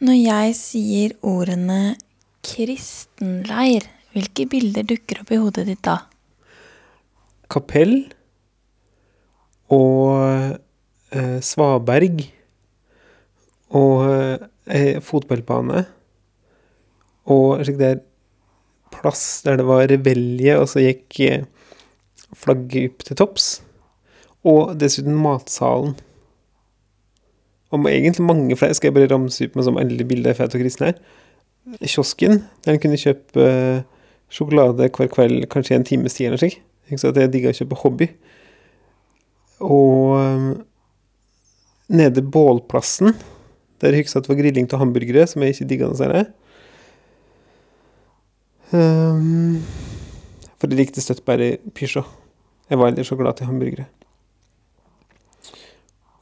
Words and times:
Når 0.00 0.16
jeg 0.16 0.52
sier 0.56 1.12
ordene 1.28 1.96
kristenleir, 2.46 3.84
hvilke 4.14 4.46
bilder 4.48 4.86
dukker 4.88 5.20
opp 5.20 5.32
i 5.34 5.38
hodet 5.42 5.66
ditt 5.68 5.82
da? 5.84 5.98
Kapell 7.52 7.94
og 9.76 10.56
eh, 11.12 11.36
svaberg 11.44 12.24
og 13.76 14.06
eh, 14.72 14.96
fotballbane 15.04 15.84
og 17.30 17.60
slik 17.60 17.78
der 17.82 18.00
plass 18.90 19.42
der 19.44 19.60
det 19.60 19.66
var 19.68 19.84
rebelje, 19.90 20.56
og 20.58 20.68
så 20.72 20.82
gikk 20.82 21.20
eh, 21.28 21.44
flagget 22.36 22.94
opp 22.94 23.04
til 23.06 23.20
topps. 23.20 23.50
Og 24.48 24.72
dessuten 24.80 25.18
matsalen. 25.20 25.98
Og 27.70 27.86
egentlig 27.86 28.26
mange 28.26 28.56
flere 28.58 28.74
skal 28.74 28.90
jeg 28.90 28.96
bare 28.96 29.10
ramse 29.12 29.46
opp 29.46 29.56
med 29.56 29.66
som 29.66 29.78
endelig 29.78 30.26
er 30.26 30.34
fete 30.34 30.58
og 30.58 30.64
kristne 30.64 30.90
her. 30.90 30.98
Kiosken, 31.84 32.42
der 32.64 32.74
en 32.74 32.82
kunne 32.82 32.98
kjøpe 32.98 33.46
eh, 33.46 33.82
sjokolade 34.32 34.88
hver 34.90 35.10
kveld, 35.12 35.44
kanskje 35.52 35.76
en 35.76 35.86
times 35.86 36.16
tid 36.16 36.30
eller 36.30 36.42
slik. 36.42 36.60
Så 36.98 37.12
jeg 37.14 37.30
digga 37.30 37.52
å 37.52 37.54
kjøpe 37.54 37.78
hobby. 37.84 38.08
Og 39.62 40.16
um, 40.18 40.48
nede 41.92 42.24
bålplassen, 42.24 43.14
der 43.80 43.94
husker 43.94 44.18
jeg 44.18 44.22
at 44.22 44.26
det 44.26 44.32
var 44.32 44.40
grilling 44.40 44.66
til 44.70 44.80
hamburgere, 44.80 45.26
som 45.30 45.44
jeg 45.44 45.54
ikke 45.54 45.68
digga 45.70 45.90
noe 45.90 46.00
særlig. 46.00 46.24
Um, 48.74 49.60
for 50.58 50.70
jeg 50.70 50.80
likte 50.80 51.04
støtt 51.04 51.22
bare 51.28 51.52
pysjå. 51.76 52.02
Jeg 52.70 52.78
var 52.78 52.90
aldri 52.90 53.06
så 53.06 53.18
glad 53.18 53.38
til 53.38 53.50
hamburgere. 53.50 53.86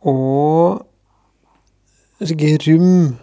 Og 0.09 0.85
slike 2.23 2.59
rom 2.67 3.17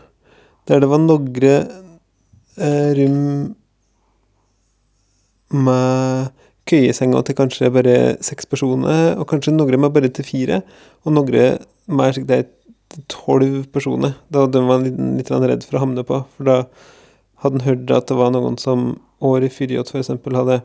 der 0.66 0.82
det 0.82 0.90
var 0.90 1.02
noen 1.04 1.46
eh, 1.46 2.90
rom 2.98 3.56
med 5.66 6.32
køyesenger 6.66 7.22
til 7.22 7.38
kanskje 7.38 7.72
bare 7.74 7.96
seks 8.26 8.48
personer, 8.50 9.14
og 9.20 9.28
kanskje 9.30 9.54
noen 9.54 9.80
med 9.80 9.94
bare 9.94 10.10
til 10.10 10.26
fire, 10.26 10.62
og 11.06 11.14
noen 11.14 11.60
med 11.86 12.16
slik 12.16 12.28
det 12.30 12.48
tolv 13.12 13.66
personer. 13.74 14.16
Da 14.34 14.46
hadde 14.46 14.64
man 14.66 14.86
litt, 14.88 14.98
litt 15.20 15.30
redd 15.30 15.66
for 15.68 15.78
å 15.78 15.84
havne 15.84 16.06
på, 16.08 16.22
for 16.38 16.50
da 16.50 16.58
hadde 17.44 17.60
man 17.60 17.68
hørt 17.68 17.94
at 17.94 18.10
det 18.10 18.18
var 18.18 18.34
noen 18.34 18.58
som 18.62 18.96
året 19.26 19.54
før 19.54 19.78
f.eks. 19.84 20.10
hadde 20.10 20.62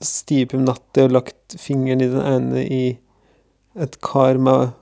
stiget 0.00 0.50
på 0.50 0.60
natta 0.60 1.06
og 1.06 1.14
lagt 1.14 1.56
fingeren 1.60 2.02
i 2.02 2.10
den 2.10 2.24
ene 2.24 2.64
i 2.64 2.84
et 3.78 4.00
kar 4.02 4.40
med 4.40 4.72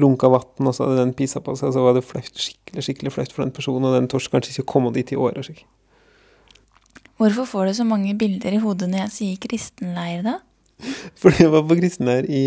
lunka 0.00 0.30
vann, 0.32 0.66
og 0.66 0.74
så 0.76 0.86
hadde 0.86 1.02
den 1.02 1.14
pisa 1.16 1.42
på 1.44 1.54
seg, 1.58 1.70
og 1.70 1.76
så 1.76 1.84
var 1.84 1.96
det 1.96 2.04
flaut, 2.06 2.30
skikkelig 2.34 2.86
skikkelig 2.86 3.14
flaut 3.14 3.34
for 3.34 3.44
den 3.44 3.54
personen, 3.56 3.88
og 3.88 3.96
den 3.96 4.08
torde 4.10 4.32
kanskje 4.32 4.56
ikke 4.56 4.68
komme 4.74 4.92
dit 4.96 5.12
i 5.12 5.18
år. 5.20 5.40
Og 5.40 5.64
Hvorfor 7.20 7.44
får 7.44 7.66
du 7.66 7.74
så 7.80 7.84
mange 7.84 8.14
bilder 8.16 8.56
i 8.56 8.62
hodet 8.62 8.88
når 8.88 9.04
jeg 9.04 9.16
sier 9.16 9.42
kristenleir, 9.42 10.22
da? 10.24 10.38
Fordi 11.20 11.44
jeg 11.44 11.52
var 11.52 11.66
på 11.68 11.76
kristenleir 11.82 12.28
i 12.28 12.44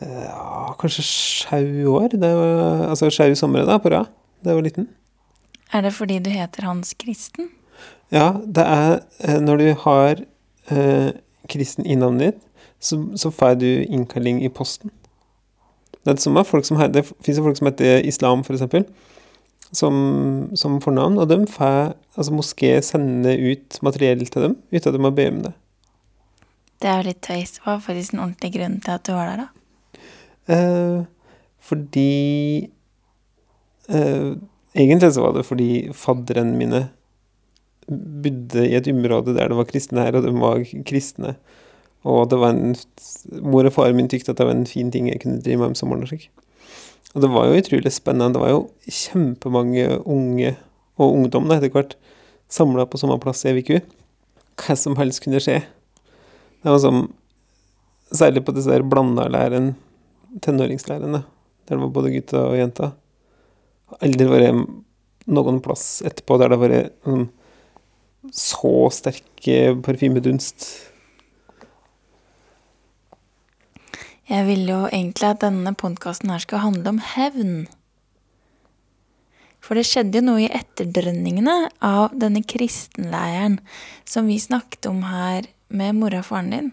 ja, 0.00 0.74
kanskje 0.78 1.02
sju 1.06 1.86
år. 1.86 2.08
Det 2.14 2.30
var, 2.34 2.88
altså 2.90 3.10
sju 3.10 3.34
somre 3.38 3.66
da, 3.66 3.78
på 3.78 3.92
rad, 3.94 4.10
da 4.42 4.52
jeg 4.52 4.60
var 4.60 4.66
liten. 4.66 4.88
Er 5.74 5.82
det 5.82 5.94
fordi 5.94 6.18
du 6.22 6.30
heter 6.30 6.66
Hans 6.68 6.94
Kristen? 6.94 7.48
Ja, 8.12 8.36
det 8.46 8.62
er 8.62 9.00
eh, 9.26 9.40
når 9.42 9.56
du 9.56 9.68
har 9.80 10.20
eh, 10.70 11.10
kristen 11.50 11.86
i 11.86 11.96
navnet 11.98 12.34
ditt, 12.34 12.42
så, 12.78 13.00
så 13.16 13.30
får 13.30 13.56
du 13.58 13.66
innkalling 13.88 14.44
i 14.44 14.48
posten. 14.48 14.92
Det 16.04 16.16
det 16.18 16.22
som 16.22 16.36
fins 16.36 17.40
folk 17.40 17.56
som 17.56 17.66
heter 17.70 18.04
Islam, 18.04 18.44
f.eks., 18.44 18.84
som, 19.74 19.94
som 20.54 20.78
fornavn, 20.80 21.18
og 21.18 21.28
de 21.30 21.40
får 21.50 21.94
altså 22.14 22.34
moské 22.36 22.76
sender 22.84 23.40
ut 23.40 23.78
materiell 23.82 24.22
til 24.28 24.48
dem 24.48 24.56
uten 24.70 24.88
at 24.88 24.94
de 24.94 25.02
må 25.02 25.10
be 25.10 25.26
om 25.32 25.40
det. 25.48 25.54
Det 26.82 26.90
er 26.90 27.00
jo 27.00 27.08
litt 27.08 27.22
tøys. 27.24 27.56
Hva 27.64 27.74
er 27.74 27.82
faktisk 27.82 28.14
den 28.14 28.22
ordentlige 28.22 28.58
grunnen 28.58 28.80
til 28.84 28.94
at 28.94 29.06
du 29.06 29.14
var 29.16 29.30
der, 29.30 29.44
da? 29.44 30.04
Eh, 30.54 30.98
fordi 31.64 32.68
eh, 33.88 34.34
Egentlig 34.74 35.12
så 35.14 35.22
var 35.22 35.36
det 35.36 35.46
fordi 35.46 35.68
fadderne 35.94 36.56
mine 36.58 36.80
bodde 37.86 38.64
i 38.66 38.74
et 38.74 38.88
område 38.90 39.36
der 39.36 39.52
det 39.52 39.58
var 39.58 39.68
kristne 39.68 40.02
her, 40.02 40.16
og 40.18 40.24
de 40.24 40.32
var 40.34 40.64
kristne. 40.88 41.36
Og 42.04 42.28
det 42.28 42.38
var 42.40 42.52
en, 42.52 42.74
mor 43.40 43.64
og 43.64 43.72
far 43.72 43.94
min 43.96 44.10
tykte 44.12 44.34
at 44.34 44.40
det 44.40 44.46
var 44.46 44.56
en 44.56 44.68
fin 44.68 44.90
ting 44.92 45.08
jeg 45.08 45.22
kunne 45.22 45.40
drive 45.44 45.62
med 45.62 45.72
om 45.72 45.78
sommeren. 45.78 46.04
Og, 46.04 46.26
og 47.14 47.24
det 47.24 47.30
var 47.32 47.48
jo 47.48 47.60
utrolig 47.62 47.92
spennende. 47.94 48.34
Det 48.36 48.42
var 48.42 48.52
jo 48.52 48.62
kjempemange 48.84 49.86
unge, 50.04 50.54
og 51.00 51.16
ungdom 51.16 51.48
da, 51.48 51.58
etter 51.58 51.72
hvert, 51.72 51.96
samla 52.52 52.84
på 52.86 53.00
samme 53.00 53.16
plass 53.22 53.44
i 53.48 53.54
Viku. 53.56 53.78
Hva 54.60 54.76
som 54.78 54.98
helst 55.00 55.24
kunne 55.24 55.40
skje. 55.42 55.62
Det 56.62 56.72
var 56.72 56.82
sånn, 56.82 57.06
Særlig 58.14 58.44
på 58.46 58.52
disse 58.54 58.70
der 58.70 58.84
blanda 58.86 59.24
læren, 59.32 59.72
tenåringslærerne, 60.44 61.24
der 61.66 61.72
det 61.72 61.80
var 61.80 61.88
både 61.96 62.12
gutter 62.12 62.44
og 62.44 62.58
jenter. 62.60 62.92
Aldri 64.04 64.28
vært 64.28 64.68
noen 65.34 65.58
plass 65.64 66.02
etterpå 66.06 66.36
der 66.38 66.52
det 66.52 66.58
har 66.60 66.62
vært 66.62 67.08
um, 67.08 67.24
så 68.30 68.74
sterk 68.94 69.48
parfymedunst 69.82 70.68
Jeg 74.28 74.46
ville 74.46 74.72
jo 74.72 74.84
egentlig 74.88 75.28
at 75.28 75.42
denne 75.42 75.74
podkasten 75.76 76.30
her 76.32 76.40
skal 76.40 76.62
handle 76.64 76.94
om 76.94 77.00
hevn. 77.14 77.66
For 79.64 79.76
det 79.76 79.86
skjedde 79.88 80.20
jo 80.20 80.26
noe 80.26 80.44
i 80.44 80.52
etterdrønningene 80.52 81.56
av 81.84 82.14
denne 82.20 82.44
kristenleiren 82.44 83.58
som 84.08 84.28
vi 84.28 84.38
snakket 84.40 84.88
om 84.88 85.04
her 85.08 85.48
med 85.68 85.96
mora 85.98 86.20
og 86.20 86.28
faren 86.28 86.52
din 86.52 86.72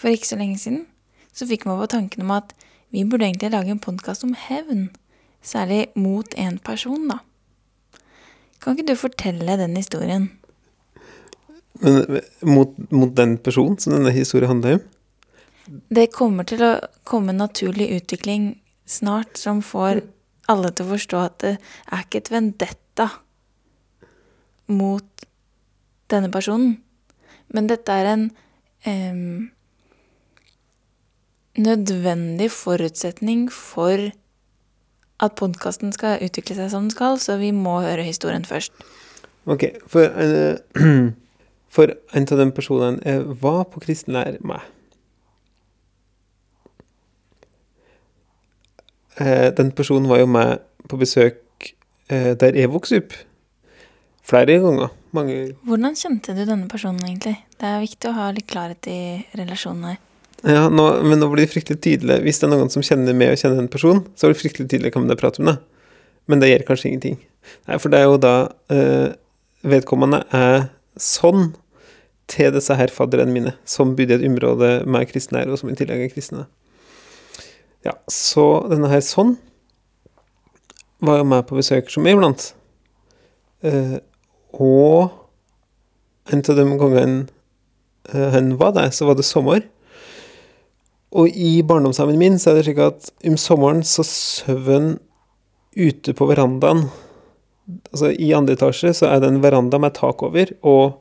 for 0.00 0.12
ikke 0.12 0.30
så 0.30 0.38
lenge 0.40 0.58
siden. 0.60 0.84
Så 1.32 1.46
fikk 1.48 1.66
vi 1.68 1.76
på 1.76 1.88
tanken 1.92 2.24
om 2.24 2.32
at 2.34 2.54
vi 2.90 3.04
burde 3.04 3.26
egentlig 3.28 3.52
lage 3.52 3.72
en 3.74 3.82
podkast 3.82 4.24
om 4.24 4.32
hevn. 4.48 4.88
Særlig 5.42 5.86
mot 5.96 6.34
én 6.36 6.58
person, 6.64 7.08
da. 7.08 7.20
Kan 8.60 8.76
ikke 8.76 8.90
du 8.92 8.96
fortelle 8.98 9.56
den 9.56 9.76
historien? 9.76 10.30
Men 11.80 12.20
mot, 12.44 12.74
mot 12.92 13.12
den 13.16 13.38
personen 13.38 13.78
som 13.80 13.94
denne 13.94 14.12
historien 14.12 14.52
handler 14.52 14.80
om? 14.80 14.88
Det 15.66 16.10
kommer 16.14 16.46
til 16.48 16.62
å 16.64 16.72
komme 17.04 17.34
naturlig 17.36 17.90
utvikling 17.98 18.52
snart 18.88 19.38
som 19.38 19.62
får 19.62 20.02
alle 20.50 20.70
til 20.74 20.86
å 20.86 20.94
forstå 20.94 21.22
at 21.22 21.38
det 21.44 21.54
er 21.92 22.04
ikke 22.04 22.22
et 22.22 22.32
vendetta 22.32 23.08
mot 24.70 25.26
denne 26.10 26.30
personen. 26.32 26.78
Men 27.50 27.68
dette 27.70 27.94
er 27.94 28.08
en 28.10 28.24
um, 28.86 29.50
nødvendig 31.58 32.50
forutsetning 32.54 33.48
for 33.52 34.10
at 35.20 35.36
podkasten 35.36 35.92
skal 35.92 36.22
utvikle 36.24 36.56
seg 36.56 36.70
som 36.72 36.86
den 36.86 36.94
skal, 36.94 37.18
så 37.20 37.36
vi 37.40 37.50
må 37.52 37.80
høre 37.84 38.06
historien 38.06 38.46
først. 38.48 38.72
Ok, 39.50 39.66
for, 39.90 40.06
en, 40.06 41.12
for 41.74 41.92
en 42.16 42.28
av 42.32 42.42
de 42.42 42.50
personene 42.56 43.16
var 43.42 43.66
på 43.72 43.82
kristenlær 43.84 44.38
med 44.40 44.64
den 49.56 49.72
personen 49.76 50.08
var 50.08 50.22
jo 50.22 50.28
med 50.30 50.62
på 50.88 50.98
besøk 51.00 51.72
eh, 52.10 52.32
der 52.38 52.56
jeg 52.56 52.72
vokste 52.72 53.02
opp. 53.02 53.16
Flere 54.26 54.60
ganger. 54.62 54.92
Mange 55.16 55.38
Hvordan 55.66 55.96
kjente 55.98 56.34
du 56.36 56.44
denne 56.44 56.68
personen, 56.70 57.00
egentlig? 57.02 57.34
Det 57.58 57.66
er 57.66 57.82
viktig 57.82 58.10
å 58.10 58.16
ha 58.16 58.28
litt 58.34 58.46
klarhet 58.50 58.86
i 58.90 59.00
relasjonen 59.38 59.88
her. 59.90 59.98
Ja, 60.46 60.68
nå, 60.72 60.84
men 61.04 61.20
nå 61.20 61.28
blir 61.32 61.44
det 61.44 61.52
fryktelig 61.52 61.82
tydelig. 61.84 62.20
Hvis 62.24 62.40
det 62.40 62.46
er 62.48 62.54
noen 62.54 62.70
som 62.72 62.84
kjenner 62.84 63.16
meg 63.16 63.34
og 63.34 63.40
kjenner 63.42 63.60
en 63.60 63.72
person, 63.72 64.04
så 64.14 64.28
blir 64.28 64.36
det 64.36 64.42
fryktelig 64.44 64.70
tydelig 64.72 64.92
hvem 64.94 65.08
det 65.10 65.16
er 65.16 65.20
prat 65.20 65.40
om 65.42 65.50
det. 65.50 65.56
Men 66.30 66.40
det 66.40 66.52
gjør 66.52 66.68
kanskje 66.70 66.92
ingenting. 66.92 67.18
Nei, 67.68 67.80
for 67.82 67.92
det 67.92 68.00
er 68.00 68.06
jo 68.06 68.20
da 68.22 68.34
eh, 68.72 69.10
vedkommende 69.66 70.22
er 70.36 70.70
sånn 71.00 71.50
til 72.30 72.54
disse 72.54 72.76
her 72.78 72.92
fadderne 72.94 73.34
mine, 73.34 73.56
som 73.68 73.96
bodde 73.98 74.14
i 74.14 74.20
et 74.20 74.26
område 74.30 74.70
med 74.86 75.10
kristne 75.10 75.42
her, 75.42 75.50
og 75.50 75.58
som 75.60 75.72
i 75.72 75.76
tillegg 75.76 76.06
er 76.06 76.12
kristne. 76.14 76.46
Ja, 77.86 77.94
så 78.12 78.66
denne 78.68 78.90
her 78.92 79.00
sånn 79.04 79.38
var 81.00 81.20
jo 81.20 81.28
med 81.28 81.46
på 81.48 81.56
besøk 81.56 81.88
som 81.92 82.06
iblant. 82.08 82.50
Eh, 83.64 83.96
og 84.52 85.12
en 86.30 86.42
av 86.44 86.58
de 86.58 86.66
gangene 86.80 87.20
eh, 88.12 88.28
han 88.34 88.54
var 88.60 88.74
der, 88.76 88.92
så 88.92 89.08
var 89.08 89.16
det 89.16 89.24
sommer. 89.28 89.64
Og 91.10 91.32
i 91.32 91.58
barndomshjemmet 91.66 92.20
min 92.20 92.38
så 92.38 92.52
er 92.52 92.60
det 92.60 92.68
slik 92.68 92.82
at 92.84 93.10
om 93.26 93.38
sommeren 93.40 93.82
så 93.86 94.04
sover 94.06 94.76
han 94.76 94.90
ute 95.74 96.14
på 96.14 96.28
verandaen. 96.28 96.86
Altså 97.90 98.12
i 98.12 98.30
andre 98.36 98.58
etasje 98.58 98.92
så 99.00 99.08
er 99.08 99.22
det 99.22 99.30
en 99.30 99.42
veranda 99.42 99.78
med 99.80 99.96
tak 99.96 100.22
over 100.26 100.52
og 100.60 101.00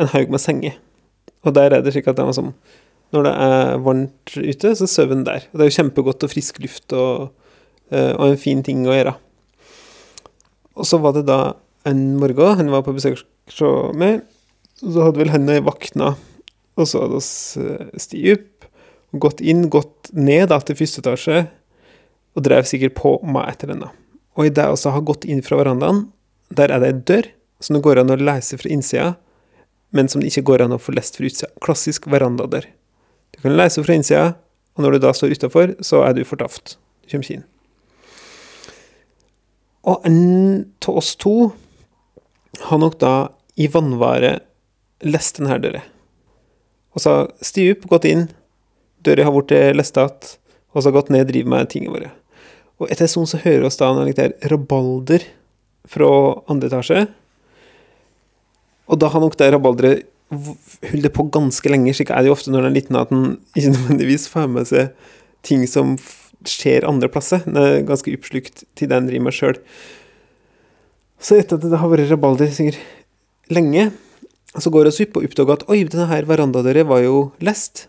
en 0.00 0.10
haug 0.14 0.32
med 0.32 0.42
senger. 0.42 0.78
Og 1.44 1.54
der 1.54 1.76
er 1.76 1.84
det 1.84 1.94
slik 1.94 2.08
at 2.10 2.18
det 2.18 2.26
var 2.26 2.36
sånn 2.36 2.54
når 3.14 3.26
det 3.26 3.32
er 3.46 3.80
varmt 3.84 4.34
ute, 4.36 4.72
så 4.78 4.86
sover 4.88 5.16
en 5.16 5.26
der. 5.26 5.46
Det 5.50 5.64
er 5.64 5.70
jo 5.70 5.76
kjempegodt 5.80 6.26
og 6.26 6.32
frisk 6.32 6.60
luft 6.62 6.94
og, 6.94 7.30
eh, 7.90 8.12
og, 8.14 8.28
en 8.28 8.40
fin 8.40 8.62
ting 8.66 8.84
å 8.86 8.94
gjøre. 8.94 9.16
Og 10.78 10.86
så 10.86 11.00
var 11.02 11.16
det 11.16 11.26
da 11.28 11.40
en 11.88 12.04
morgen, 12.20 12.58
han 12.60 12.70
var 12.70 12.84
på 12.86 12.94
besøk 12.94 13.18
hos 13.18 13.96
meg, 13.98 14.22
og 14.84 14.94
så 14.94 15.08
hadde 15.08 15.22
vel 15.22 15.32
han 15.34 15.50
våkna, 15.66 16.14
og 16.78 16.88
så 16.88 17.02
hadde 17.04 17.18
vi 17.20 18.00
stiget 18.00 18.44
opp, 18.44 18.68
gått 19.26 19.40
inn, 19.42 19.66
gått 19.72 20.12
ned 20.14 20.48
da, 20.52 20.60
til 20.62 20.78
første 20.78 21.02
etasje, 21.02 21.42
og 22.38 22.46
drev 22.46 22.68
sikkert 22.68 22.94
på 22.94 23.16
meg 23.26 23.50
etter 23.50 23.72
henne. 23.74 23.90
Og 24.38 24.46
i 24.46 24.52
vi 24.54 24.62
har 24.62 25.02
gått 25.02 25.26
inn 25.26 25.42
fra 25.42 25.58
verandaen, 25.58 26.06
der 26.50 26.70
er 26.70 26.82
det 26.82 26.92
ei 26.92 27.00
dør 27.10 27.30
som 27.60 27.76
det 27.76 27.82
går 27.84 28.00
an 28.00 28.14
å 28.14 28.18
lese 28.18 28.56
fra 28.58 28.70
innsida, 28.70 29.14
men 29.90 30.08
som 30.08 30.22
det 30.22 30.30
ikke 30.30 30.46
går 30.52 30.64
an 30.64 30.76
å 30.76 30.80
få 30.80 30.94
lest 30.94 31.18
fra 31.18 31.26
utsida. 31.26 31.50
Klassisk 31.62 32.06
verandadør. 32.10 32.68
Du 33.34 33.42
kan 33.42 33.56
lese 33.56 33.84
fra 33.84 33.96
innsida, 33.96 34.26
og 34.76 34.84
når 34.84 34.96
du 34.96 35.04
da 35.04 35.12
står 35.16 35.34
utafor, 35.36 35.74
så 35.84 36.04
er 36.06 36.14
du 36.16 36.24
fortapt. 36.28 36.76
Du 37.04 37.12
kommer 37.12 37.26
ikke 37.26 37.40
inn. 37.40 37.46
Og 39.88 40.04
en 40.06 40.20
av 40.84 41.00
oss 41.00 41.14
to 41.16 41.52
har 42.66 42.80
nok 42.82 42.98
da 43.00 43.14
i 43.60 43.68
vannvare 43.70 44.38
lest 45.06 45.38
denne 45.38 45.56
døra. 45.62 45.82
Og 46.94 47.04
så 47.04 47.14
sti 47.44 47.70
opp, 47.72 47.86
gått 47.88 48.08
inn, 48.10 48.26
døra 49.04 49.26
har 49.26 49.36
blitt 49.36 49.76
lest 49.78 49.96
igjen, 49.96 50.34
og 50.70 50.84
så 50.84 50.92
gått 50.94 51.10
ned 51.10 51.26
og 51.26 51.32
driver 51.32 51.52
med 51.54 51.70
tingene 51.72 51.94
våre. 51.94 52.10
Og 52.80 52.90
etter 52.90 53.06
en 53.06 53.12
stund 53.12 53.30
så 53.30 53.40
hører 53.42 53.66
vi 53.66 53.72
da 53.80 53.90
noe 53.96 54.16
der 54.16 54.36
rabalder 54.52 55.24
fra 55.90 56.10
andre 56.50 56.70
etasje. 56.70 57.02
Og 58.90 59.00
da 59.00 59.10
har 59.12 59.22
nok 59.22 59.36
det 59.38 59.50
rabalderet 59.54 60.09
holdt 60.30 61.10
på 61.14 61.26
ganske 61.34 61.72
lenge. 61.72 61.94
Slik 61.96 62.12
er 62.14 62.22
det 62.22 62.30
jo 62.30 62.36
ofte 62.36 62.52
når 62.52 62.64
en 62.64 62.70
er 62.70 62.76
liten, 62.76 62.98
at 62.98 63.12
en 63.14 63.38
ikke 63.54 63.74
nødvendigvis 63.74 64.28
får 64.30 64.50
med 64.52 64.68
seg 64.70 64.92
ting 65.46 65.64
som 65.70 65.96
skjer 66.48 66.86
andre 66.88 67.10
plasser. 67.12 67.42
En 67.48 67.58
er 67.60 67.82
ganske 67.88 68.12
oppslukt 68.16 68.64
til 68.78 68.90
det 68.90 68.96
en 68.96 69.10
driver 69.10 69.26
med 69.26 69.36
sjøl. 69.36 69.58
Så 71.20 71.36
etter 71.36 71.58
at 71.58 71.66
det 71.68 71.80
har 71.80 71.92
vært 71.92 72.08
rabalder 72.08 72.52
sikkert 72.54 72.80
lenge, 73.52 73.90
så 74.58 74.70
går 74.72 74.88
vi 74.88 75.04
opp 75.04 75.18
og 75.18 75.26
oppdager 75.28 75.58
at 75.58 75.66
oi, 75.70 75.82
denne 75.84 76.08
her 76.10 76.26
verandadøra 76.26 76.86
var 76.88 77.04
jo 77.04 77.18
lest. 77.44 77.86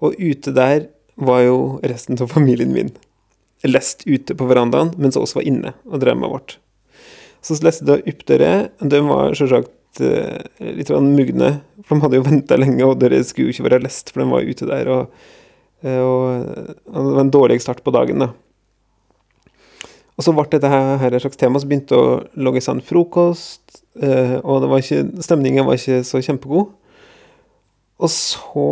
Og 0.00 0.16
ute 0.16 0.54
der 0.56 0.88
var 1.20 1.44
jo 1.44 1.58
resten 1.84 2.18
av 2.18 2.32
familien 2.32 2.72
min. 2.74 2.90
Lest 3.66 4.06
ute 4.08 4.34
på 4.34 4.48
verandaen, 4.48 4.94
mens 4.96 5.18
oss 5.20 5.36
var 5.36 5.44
inne 5.46 5.74
og 5.84 6.00
drev 6.02 6.22
vårt. 6.24 6.56
Så 7.44 7.58
leste 7.64 7.84
jeg 7.88 8.14
opp 8.14 8.24
døra. 8.28 8.54
De 8.80 9.02
var 9.04 9.36
selvsagt 9.36 9.70
uh, 9.70 9.79
litt 9.98 10.92
mugne, 11.02 11.50
for 11.82 11.96
de 11.96 12.04
hadde 12.04 12.20
jo 12.20 12.26
venta 12.28 12.58
lenge, 12.58 12.84
og 12.86 13.00
dere 13.00 13.18
skulle 13.26 13.48
jo 13.50 13.56
ikke 13.56 13.66
være 13.66 13.82
lest, 13.82 14.12
for 14.12 14.22
de 14.22 14.28
var 14.30 14.46
ute 14.46 14.68
der. 14.68 14.90
Og, 14.94 15.26
uh, 15.82 16.02
og, 16.04 16.22
og 16.86 17.08
det 17.08 17.16
var 17.16 17.24
en 17.24 17.34
dårlig 17.34 17.58
start 17.64 17.82
på 17.82 17.94
dagen, 17.96 18.22
da. 18.22 18.30
Og 20.14 20.24
så 20.26 20.34
ble 20.36 20.44
dette 20.52 20.68
her 20.68 21.14
et 21.16 21.22
slags 21.24 21.40
tema, 21.40 21.58
så 21.58 21.66
begynte 21.66 21.96
å 21.96 22.20
logge 22.36 22.60
seg 22.60 22.76
en 22.76 22.84
frokost, 22.84 23.80
og 23.96 24.66
var 24.68 24.82
ikke, 24.82 25.22
stemningen 25.24 25.64
var 25.64 25.78
ikke 25.80 26.02
så 26.04 26.20
kjempegod. 26.22 26.68
Og 28.00 28.12
så, 28.12 28.66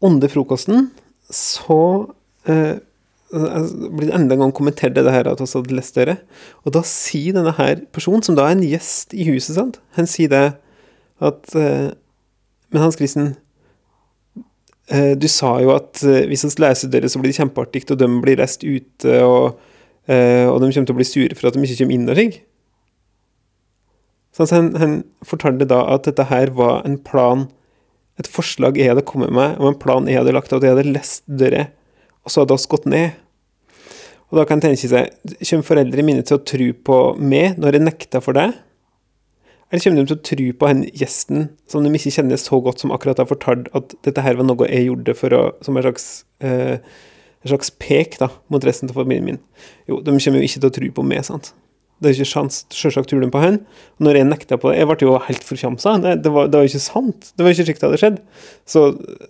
under 0.00 0.32
frokosten, 0.32 0.88
så 1.28 1.78
uh, 3.34 3.62
blir 3.96 4.12
enda 4.14 4.36
en 4.36 4.46
gang 4.46 4.54
kommentert 4.54 4.96
det 4.96 5.04
her 5.10 5.28
at 5.28 5.40
vi 5.40 5.48
hadde 5.48 5.76
lest 5.76 5.96
dere. 5.98 6.18
Og 6.66 6.74
da 6.76 6.82
sier 6.86 7.36
denne 7.36 7.54
her 7.56 7.84
personen, 7.94 8.24
som 8.24 8.36
da 8.38 8.48
er 8.48 8.56
en 8.56 8.66
gjest 8.66 9.14
i 9.16 9.26
huset, 9.28 9.56
sant? 9.56 9.80
han 9.98 10.08
sier 10.10 10.32
det 10.32 10.44
at 11.22 11.56
uh, 11.56 11.92
Men 12.72 12.80
Hans 12.86 12.96
Christen, 12.96 13.34
uh, 14.92 15.12
du 15.12 15.28
sa 15.28 15.58
jo 15.60 15.74
at 15.74 16.00
uh, 16.06 16.22
hvis 16.30 16.46
vi 16.46 16.54
leser 16.64 16.92
dere, 16.92 17.10
så 17.12 17.20
blir 17.20 17.32
det 17.32 17.40
kjempeartig, 17.40 17.84
og 17.92 18.00
de 18.00 18.08
blir 18.22 18.40
reist 18.40 18.64
ute, 18.64 19.18
og, 19.26 19.60
og 20.08 20.56
de 20.58 20.70
kommer 20.72 20.88
til 20.88 20.96
å 20.96 20.98
bli 20.98 21.06
sure 21.06 21.36
for 21.38 21.46
at 21.46 21.54
de 21.54 21.62
ikke 21.62 21.84
kommer 21.84 21.94
inn 21.94 22.08
og 22.08 22.16
slik. 22.16 22.40
Så 24.32 24.48
han, 24.50 24.72
han 24.80 24.94
fortalte 25.28 25.68
da 25.68 25.82
at 25.92 26.08
dette 26.08 26.24
her 26.26 26.50
var 26.56 26.80
en 26.88 26.96
plan, 26.96 27.44
et 28.18 28.26
forslag 28.26 28.80
jeg 28.80 28.90
hadde 28.90 29.04
kommet 29.06 29.30
med, 29.36 29.60
og 29.60 29.68
en 29.68 29.78
plan 29.78 30.08
jeg 30.08 30.18
hadde 30.18 30.34
lagt, 30.34 30.50
og 30.50 30.58
at 30.58 30.66
jeg 30.66 30.74
hadde 30.74 30.94
lest 30.96 31.28
dere 31.28 31.68
og 32.22 32.30
så 32.30 32.42
hadde 32.42 32.56
vi 32.56 32.70
gått 32.70 32.88
ned. 32.90 33.18
Og 34.32 34.40
da 34.40 34.46
kan 34.48 34.56
en 34.56 34.64
tenke 34.64 34.88
seg, 34.88 35.10
kommer 35.44 35.66
foreldrene 35.68 36.04
mine 36.08 36.24
til 36.24 36.38
å 36.38 36.44
tro 36.48 36.68
på 36.88 36.98
meg 37.20 37.58
når 37.60 37.76
jeg 37.76 37.84
nekter 37.84 38.22
for 38.24 38.36
det? 38.38 38.48
Eller 39.68 39.84
kommer 39.84 40.00
de 40.00 40.08
til 40.08 40.16
å 40.18 40.24
tro 40.28 40.46
på 40.56 40.70
den 40.70 40.82
gjesten 40.96 41.50
som 41.68 41.84
de 41.84 41.92
ikke 41.96 42.12
kjenner 42.16 42.40
så 42.40 42.60
godt, 42.64 42.80
som 42.80 42.92
akkurat 42.96 43.20
har 43.20 43.28
fortalt 43.28 43.68
at 43.76 43.92
dette 44.08 44.24
her 44.24 44.36
var 44.40 44.48
noe 44.48 44.68
jeg 44.68 44.88
gjorde 44.88 45.14
for 45.16 45.36
å, 45.36 45.42
som 45.64 45.76
en 45.76 45.84
slags, 45.84 46.06
eh, 46.44 46.80
en 47.44 47.52
slags 47.52 47.72
pek 47.80 48.16
da, 48.20 48.30
mot 48.52 48.64
resten 48.64 48.88
av 48.88 48.96
familien 49.00 49.28
min? 49.28 49.42
Jo, 49.88 50.00
de 50.00 50.16
kommer 50.16 50.40
jo 50.40 50.48
ikke 50.48 50.64
til 50.64 50.70
å 50.70 50.76
tro 50.80 50.90
på 50.96 51.06
meg, 51.12 51.24
sant? 51.28 51.52
Det 52.02 52.10
er 52.10 52.18
ikke 52.18 52.32
sjans. 52.32 52.64
Selvsagt 52.74 53.12
tror 53.12 53.22
de 53.22 53.30
på 53.30 53.40
han. 53.40 53.60
Når 54.02 54.18
jeg 54.18 54.26
nekta 54.26 54.56
på 54.58 54.72
det 54.72 54.80
Jeg 54.80 54.88
ble 54.90 55.06
jo 55.06 55.12
helt 55.22 55.44
forkjamsa. 55.46 55.92
Det, 56.18 56.32
var, 56.34 56.48
jo 56.50 56.66
ikke 56.66 56.82
sant. 56.82 57.28
Det 57.36 57.44
var 57.44 57.54
ikke 57.54 57.66
slik 57.68 57.78
det 57.78 57.86
hadde 57.86 58.00
skjedd. 58.02 58.16
Så, 58.66 58.82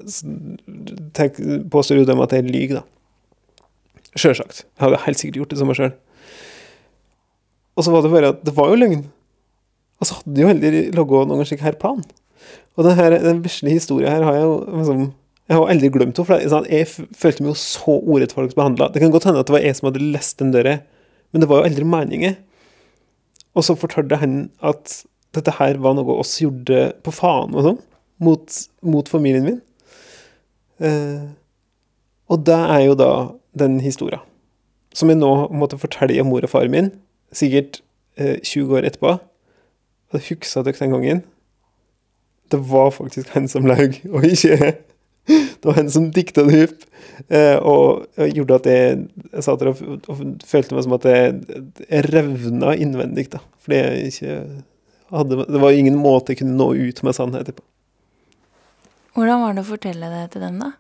så 0.09 1.27
påstår 1.75 2.01
jo 2.01 2.07
de 2.09 2.17
at 2.25 2.33
jeg 2.33 2.49
lyver, 2.49 2.81
da. 2.81 2.87
Sjølsagt. 4.19 4.65
Jeg 4.67 4.85
hadde 4.85 5.03
helt 5.07 5.21
sikkert 5.21 5.41
gjort 5.41 5.55
det 5.55 5.61
samme 5.61 5.77
sjøl. 5.77 5.93
Og 7.77 7.87
så 7.87 7.93
var 7.95 8.05
det 8.05 8.13
bare 8.13 8.33
at 8.35 8.43
det 8.45 8.55
var 8.57 8.69
jo 8.69 8.81
løgn. 8.81 9.07
Og 10.03 10.09
så 10.09 10.19
hadde 10.19 10.43
jo 10.43 10.51
heller 10.51 10.79
laga 10.97 11.25
noen 11.31 11.49
slik 11.49 11.65
her 11.65 11.79
plan. 11.81 12.03
Og 12.77 12.87
den, 12.87 12.97
her, 12.99 13.17
den 13.23 13.43
vesle 13.45 13.73
historia 13.73 14.13
her 14.13 14.25
har 14.27 14.39
jeg 14.39 14.47
jo 14.49 14.57
liksom 14.69 15.11
jeg 15.51 15.59
har 15.59 15.69
aldri 15.69 15.89
glemt 15.93 16.17
henne, 16.17 16.25
for 16.25 16.49
sånn, 16.49 16.67
jeg 16.71 16.87
følte 16.89 17.43
meg 17.43 17.51
jo 17.51 17.59
så 17.61 17.97
urettferdig 18.07 18.55
behandla. 18.57 18.87
Det 18.95 19.03
kan 19.03 19.11
godt 19.13 19.27
hende 19.27 19.43
at 19.43 19.49
det 19.51 19.57
var 19.57 19.65
jeg 19.65 19.77
som 19.77 19.89
hadde 19.91 20.05
lest 20.15 20.39
den 20.41 20.53
døra, 20.55 20.77
men 21.35 21.43
det 21.43 21.49
var 21.51 21.61
jo 21.61 21.69
aldri 21.69 21.89
meningen. 21.89 22.37
Og 23.59 23.67
så 23.67 23.77
fortalte 23.77 24.21
han 24.23 24.37
at 24.65 25.03
dette 25.37 25.53
her 25.59 25.81
var 25.83 25.97
noe 25.99 26.17
oss 26.23 26.37
gjorde 26.41 26.93
på 27.05 27.13
faen 27.13 27.53
og 27.57 27.67
sånn, 27.67 27.81
mot, 28.23 28.59
mot, 28.87 29.11
familien 29.13 29.45
min. 29.49 29.61
Eh, 30.81 31.27
og 32.33 32.47
det 32.47 32.61
er 32.77 32.85
jo 32.87 32.97
da 32.97 33.13
den 33.59 33.81
historia 33.85 34.23
som 34.97 35.11
jeg 35.11 35.21
nå 35.21 35.33
måtte 35.57 35.81
fortelle 35.81 36.25
mor 36.27 36.45
og 36.45 36.53
far 36.53 36.69
min, 36.73 36.93
sikkert 37.35 37.81
eh, 38.21 38.39
20 38.45 38.79
år 38.79 38.89
etterpå. 38.89 39.17
Og 40.13 40.25
huska 40.29 40.65
dere 40.67 40.77
den 40.77 40.93
gangen. 40.93 41.23
Det 42.53 42.61
var 42.69 42.91
faktisk 42.93 43.33
han 43.33 43.49
som 43.49 43.69
laug, 43.69 43.97
og 44.13 44.27
ikke 44.29 44.75
Det 45.63 45.69
var 45.69 45.77
han 45.79 45.91
som 45.95 46.09
dikta 46.11 46.43
det 46.43 46.65
opp, 46.65 46.81
eh, 47.31 47.55
og, 47.55 48.09
og, 48.19 48.33
gjorde 48.35 48.57
at 48.59 48.65
jeg, 48.67 48.97
jeg 49.31 49.45
satt 49.47 49.61
der 49.61 49.69
og, 49.71 49.83
og, 50.11 50.23
følte 50.43 50.75
meg 50.75 50.83
som 50.83 50.97
at 50.97 51.07
jeg, 51.07 51.37
jeg 51.87 52.09
revna 52.09 52.73
innvendig, 52.75 53.29
da. 53.31 53.39
Fordi 53.63 53.79
jeg 53.79 54.09
ikke 54.11 54.33
hadde 55.13 55.45
Det 55.47 55.61
var 55.63 55.79
ingen 55.79 56.01
måte 56.01 56.35
jeg 56.35 56.41
kunne 56.41 56.59
nå 56.59 56.73
ut 56.75 57.05
med 57.07 57.15
sannheten 57.15 57.55
på. 57.55 57.63
Hvordan 59.15 59.45
var 59.45 59.55
det 59.55 59.63
å 59.63 59.71
fortelle 59.71 60.11
det 60.11 60.25
til 60.35 60.43
dem, 60.43 60.59
da? 60.59 60.73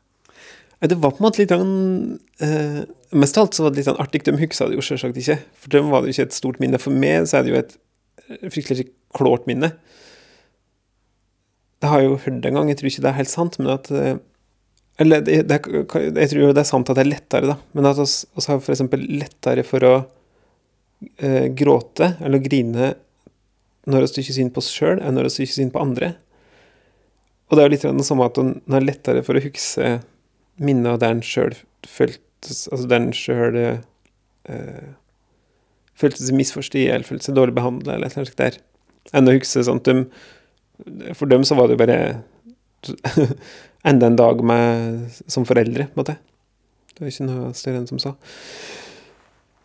Det 0.82 0.98
var 0.98 1.14
på 1.14 1.22
en 1.22 1.26
måte 1.28 1.38
litt 1.38 1.52
eh, 1.54 2.80
Mest 3.14 3.36
av 3.38 3.44
alt 3.44 3.54
så 3.54 3.62
var 3.62 3.70
det 3.70 3.78
litt 3.78 3.86
sånn 3.86 4.00
artig. 4.02 4.24
De 4.26 4.34
huska 4.40 4.66
det 4.66 4.78
jo 4.78 4.84
selvsagt 4.84 5.20
ikke. 5.20 5.36
For 5.62 5.74
dem 5.74 5.92
var 5.92 6.02
det 6.02 6.10
jo 6.10 6.16
ikke 6.16 6.28
et 6.30 6.36
stort 6.36 6.58
minne. 6.62 6.80
For 6.82 6.94
meg 7.04 7.28
så 7.30 7.38
er 7.38 7.46
det 7.46 7.52
jo 7.52 7.60
et 7.60 7.76
fryktelig 8.50 8.88
klårt 9.14 9.46
minne. 9.46 9.74
Det 11.82 11.90
har 11.90 12.02
jeg 12.02 12.10
jo 12.10 12.18
hørt 12.24 12.46
en 12.46 12.58
gang, 12.58 12.68
jeg 12.70 12.78
tror 12.78 12.90
ikke 12.92 13.02
det 13.04 13.10
er 13.10 13.18
helt 13.18 13.30
sant, 13.32 13.58
men 13.58 13.72
at 13.74 13.88
eh, 13.90 14.16
eller 15.02 15.22
det, 15.24 15.38
det, 15.48 15.58
jeg 15.66 16.30
tror 16.30 16.42
jo 16.42 16.50
det 16.52 16.62
er 16.62 16.68
sant 16.68 16.90
at 16.92 16.98
det 16.98 17.02
er 17.02 17.10
lettere, 17.10 17.48
da. 17.48 17.56
Men 17.74 17.88
at 17.90 17.98
vi 17.98 18.44
har 18.46 18.60
f.eks. 18.60 18.82
lettere 19.08 19.64
for 19.66 19.86
å 19.88 19.94
eh, 21.18 21.48
gråte 21.58 22.12
eller 22.22 22.42
grine 22.44 22.92
når 23.90 24.06
vi 24.06 24.22
ikke 24.22 24.36
synd 24.36 24.52
på 24.54 24.62
oss 24.62 24.70
sjøl, 24.70 25.00
enn 25.02 25.16
når 25.18 25.26
vi 25.26 25.46
ikke 25.46 25.56
synd 25.56 25.72
på 25.74 25.82
andre. 25.82 26.12
Og 27.50 27.56
det 27.56 27.62
er 27.62 27.66
jo 27.66 27.72
litt 27.74 27.86
det 27.98 28.06
samme 28.06 28.28
at 28.28 28.38
en 28.38 28.52
har 28.70 28.84
lettere 28.84 29.24
for 29.26 29.36
å 29.36 29.42
huske 29.42 29.88
minner 30.64 30.98
der 31.00 31.16
en 31.16 31.24
sjøl 31.26 31.54
føltes 31.88 32.66
Altså 32.72 32.88
der 32.90 32.98
en 32.98 33.14
sjøl 33.14 33.58
eh, 33.62 34.92
følte 35.98 36.34
misforstått 36.34 36.88
eller 36.88 37.06
følte 37.06 37.28
seg 37.28 37.38
dårlig 37.38 37.56
behandla, 37.58 37.96
eller 37.96 38.08
et 38.10 38.16
eller 38.16 38.26
annet 38.26 38.40
der, 38.40 38.60
enn 39.14 39.30
å 39.30 39.36
huske 39.36 39.64
sånt 39.66 39.86
de, 39.86 40.06
For 41.14 41.30
dem 41.30 41.46
så 41.46 41.58
var 41.58 41.68
det 41.68 41.76
jo 41.76 41.82
bare 41.84 41.98
enda 43.88 44.08
en 44.08 44.18
dag 44.18 44.42
med, 44.46 45.18
som 45.30 45.46
foreldre, 45.46 45.86
på 45.90 45.94
en 45.94 46.02
måte. 46.02 46.16
Det 46.92 47.04
var 47.04 47.12
ikke 47.12 47.28
noe 47.28 47.52
større 47.56 47.82
enn 47.82 47.90
som 47.90 48.00
så. 48.02 48.16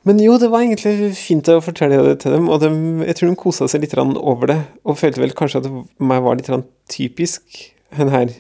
Men 0.07 0.21
jo, 0.23 0.37
det 0.39 0.47
var 0.53 0.63
egentlig 0.63 1.11
fint 1.19 1.49
å 1.51 1.59
fortelle 1.63 1.99
det 2.05 2.19
til 2.23 2.37
dem, 2.37 2.47
og 2.53 2.61
de, 2.63 2.69
jeg 3.09 3.17
tror 3.17 3.31
de 3.31 3.39
kosa 3.41 3.67
seg 3.67 3.83
litt 3.83 3.97
over 3.97 4.53
det, 4.53 4.59
og 4.87 4.99
følte 4.99 5.23
vel 5.23 5.35
kanskje 5.35 5.63
at 5.63 5.71
meg 5.99 6.21
var 6.23 6.37
litt 6.39 6.69
typisk 6.93 7.57
hun 7.97 8.13
her, 8.13 8.31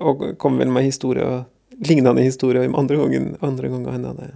og 0.00 0.26
kom 0.40 0.58
vel 0.60 0.72
med 0.72 0.88
historier, 0.88 1.44
lignende 1.86 2.22
historie 2.22 2.68
andre 2.68 2.96
gangen, 2.96 3.36
andre 3.40 3.68
ganger 3.68 3.94
han 3.96 4.08
hadde 4.10 4.30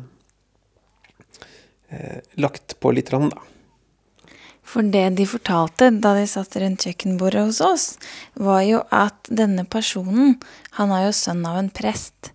eh, 1.88 2.20
lagt 2.40 2.78
på 2.80 2.92
litt, 2.96 3.12
da. 3.12 3.42
For 4.64 4.82
det 4.82 5.04
de 5.18 5.26
fortalte 5.28 5.90
da 6.02 6.14
de 6.16 6.24
satt 6.26 6.56
rundt 6.58 6.86
kjøkkenbordet 6.86 7.44
hos 7.46 7.60
oss, 7.62 7.86
var 8.34 8.64
jo 8.64 8.80
at 8.90 9.28
denne 9.28 9.66
personen, 9.68 10.38
han 10.80 10.94
er 10.94 11.08
jo 11.08 11.18
sønn 11.20 11.44
av 11.46 11.60
en 11.60 11.70
prest. 11.70 12.32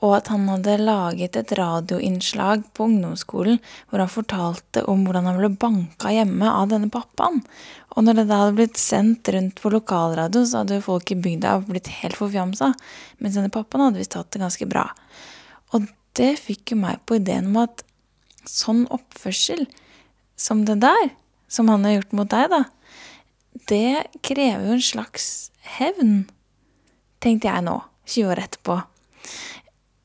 Og 0.00 0.14
at 0.16 0.30
han 0.32 0.46
hadde 0.48 0.78
laget 0.80 1.36
et 1.36 1.52
radioinnslag 1.58 2.62
på 2.76 2.86
ungdomsskolen 2.88 3.58
hvor 3.90 4.00
han 4.00 4.12
fortalte 4.12 4.84
om 4.88 5.04
hvordan 5.04 5.28
han 5.28 5.40
ble 5.40 5.50
banka 5.60 6.12
hjemme 6.14 6.48
av 6.48 6.70
denne 6.72 6.88
pappaen. 6.92 7.42
Og 7.92 8.06
når 8.06 8.20
det 8.20 8.26
da 8.30 8.38
hadde 8.44 8.56
blitt 8.56 8.80
sendt 8.80 9.28
rundt 9.34 9.60
på 9.60 9.72
lokalradio, 9.74 10.46
så 10.46 10.62
hadde 10.62 10.78
jo 10.78 10.86
folk 10.86 11.12
i 11.12 11.18
bygda 11.20 11.58
blitt 11.66 11.90
helt 12.00 12.16
forfjamsa, 12.16 12.72
mens 13.20 13.36
denne 13.36 13.52
pappaen 13.52 13.88
hadde 13.88 14.00
visst 14.00 14.16
hatt 14.16 14.30
det 14.32 14.42
ganske 14.44 14.68
bra. 14.70 14.86
Og 15.76 15.88
det 16.16 16.32
fikk 16.40 16.72
jo 16.72 16.80
meg 16.80 17.02
på 17.04 17.18
ideen 17.20 17.50
om 17.50 17.60
at 17.66 17.84
sånn 18.48 18.86
oppførsel 18.94 19.66
som 20.40 20.64
det 20.64 20.78
der, 20.80 21.10
som 21.50 21.68
han 21.68 21.84
har 21.84 21.98
gjort 21.98 22.16
mot 22.16 22.30
deg, 22.32 22.48
da, 22.54 22.62
det 23.68 24.22
krever 24.24 24.70
jo 24.70 24.78
en 24.78 24.86
slags 24.86 25.26
hevn, 25.76 26.22
tenkte 27.20 27.50
jeg 27.50 27.66
nå, 27.66 27.76
20 28.08 28.32
år 28.32 28.42
etterpå. 28.46 28.78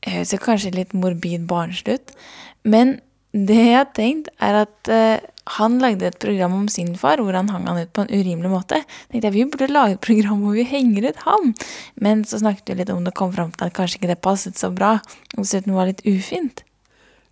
Det 0.05 0.13
høres 0.13 0.35
kanskje 0.43 0.75
litt 0.75 0.93
morbid 0.93 1.47
barnslig 1.49 1.97
ut, 1.97 2.15
men 2.63 2.99
det 3.35 3.57
jeg 3.57 3.75
har 3.75 3.87
tenkt, 3.97 4.29
er 4.39 4.61
at 4.61 4.91
uh, 4.91 5.17
han 5.57 5.75
lagde 5.81 6.07
et 6.07 6.17
program 6.21 6.53
om 6.55 6.69
sin 6.71 6.93
far 6.97 7.19
hvor 7.21 7.35
han 7.35 7.49
hang 7.51 7.67
han 7.67 7.81
ut 7.83 7.91
på 7.93 8.05
en 8.05 8.13
urimelig 8.13 8.49
måte. 8.49 8.79
tenkte 9.11 9.27
jeg 9.27 9.35
Vi 9.35 9.43
burde 9.51 9.67
lage 9.73 9.97
et 9.97 10.01
program 10.01 10.41
hvor 10.41 10.55
vi 10.55 10.65
henger 10.65 11.09
ut 11.09 11.21
ham. 11.25 11.53
Men 12.01 12.23
så 12.23 12.39
snakket 12.41 12.71
vi 12.71 12.79
litt 12.79 12.93
om 12.93 13.03
det 13.05 13.13
kom 13.17 13.33
fram 13.35 13.51
til 13.51 13.67
at 13.67 13.75
kanskje 13.75 13.99
ikke 13.99 14.13
det 14.13 14.23
passet 14.23 14.57
så 14.57 14.71
bra. 14.73 14.97
Og 15.35 15.43
dessuten 15.43 15.75
var 15.75 15.91
litt 15.91 16.01
ufint. 16.07 16.63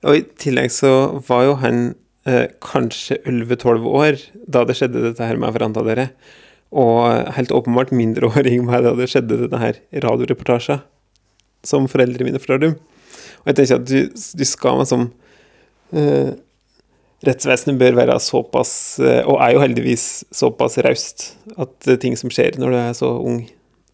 Og 0.03 0.19
i 0.19 0.25
tillegg 0.37 0.69
så 0.75 1.23
var 1.25 1.47
jo 1.47 1.57
han 1.63 1.81
eh, 2.27 2.51
kanskje 2.61 3.21
11-12 3.23 3.87
år 3.87 4.23
da 4.45 4.65
det 4.67 4.77
skjedde 4.77 5.07
dette 5.07 5.25
her 5.25 5.39
med 5.39 5.55
hverandre 5.55 5.87
dere. 5.87 6.09
Og 6.69 7.31
helt 7.37 7.53
åpenbart 7.55 7.95
mindreårig 7.95 8.59
med 8.67 8.83
da 8.85 8.93
det 8.99 9.09
skjedde 9.09 9.45
denne 9.45 9.61
her 9.63 9.79
radioreportasjen 10.03 10.83
som 11.65 11.87
foreldrene 11.91 12.27
mine 12.27 12.41
forstår 12.41 12.63
dem. 12.65 12.79
Og 13.43 13.51
jeg 13.51 13.59
tenker 13.59 13.79
at 13.79 13.87
du, 13.89 13.99
du 14.11 14.45
skal 14.47 14.79
liksom 14.81 15.07
som 15.09 15.99
uh, 15.99 16.33
Rettsvesenet 17.23 17.79
bør 17.79 17.95
være 18.01 18.17
såpass, 18.19 18.73
uh, 18.99 19.21
og 19.31 19.37
er 19.43 19.53
jo 19.55 19.61
heldigvis 19.63 20.07
såpass 20.35 20.75
raust, 20.83 21.29
at 21.55 21.87
uh, 21.87 21.99
ting 21.99 22.17
som 22.19 22.31
skjer 22.33 22.59
når 22.59 22.73
du 22.73 22.79
er 22.81 22.97
så 22.97 23.13
ung, 23.15 23.45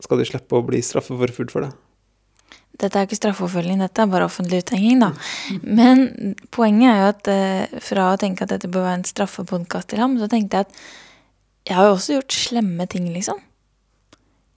skal 0.02 0.22
du 0.22 0.26
slippe 0.26 0.58
å 0.58 0.66
bli 0.66 0.82
straffeforfulgt 0.86 1.54
for 1.54 1.68
det. 1.68 1.74
Dette 2.80 2.96
er 2.96 3.06
ikke 3.06 3.20
straffeforfølging, 3.20 3.82
dette 3.84 4.02
er 4.02 4.10
bare 4.10 4.26
offentlig 4.30 4.62
uthenging, 4.64 5.02
da. 5.04 5.12
Men 5.68 6.38
poenget 6.56 6.94
er 6.94 7.02
jo 7.02 7.10
at 7.12 7.84
fra 7.84 8.06
å 8.14 8.20
tenke 8.22 8.46
at 8.46 8.54
dette 8.54 8.70
bør 8.72 8.86
være 8.86 9.02
en 9.02 9.10
straffepodkast 9.10 9.92
til 9.92 10.00
ham, 10.00 10.16
så 10.22 10.30
tenkte 10.32 10.62
jeg 10.62 10.70
at 10.70 10.80
jeg 11.68 11.76
har 11.76 11.90
jo 11.90 11.98
også 11.98 12.16
gjort 12.16 12.38
slemme 12.38 12.88
ting, 12.90 13.10
liksom. 13.12 13.42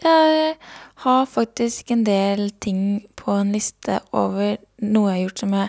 Jeg 0.03 0.57
har 1.05 1.27
faktisk 1.31 1.91
en 1.95 2.03
del 2.03 2.49
ting 2.59 3.05
på 3.15 3.37
en 3.39 3.53
liste 3.55 4.01
over 4.11 4.57
noe 4.83 5.13
jeg 5.13 5.15
har 5.15 5.21
gjort 5.21 5.43
som 5.43 5.53
jeg 5.55 5.69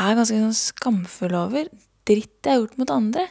er 0.00 0.16
ganske 0.16 0.38
sånn 0.38 0.56
skamfull 0.56 1.34
over. 1.36 1.68
Dritt 2.08 2.46
jeg 2.46 2.54
har 2.54 2.62
gjort 2.62 2.78
mot 2.80 2.92
andre. 2.94 3.26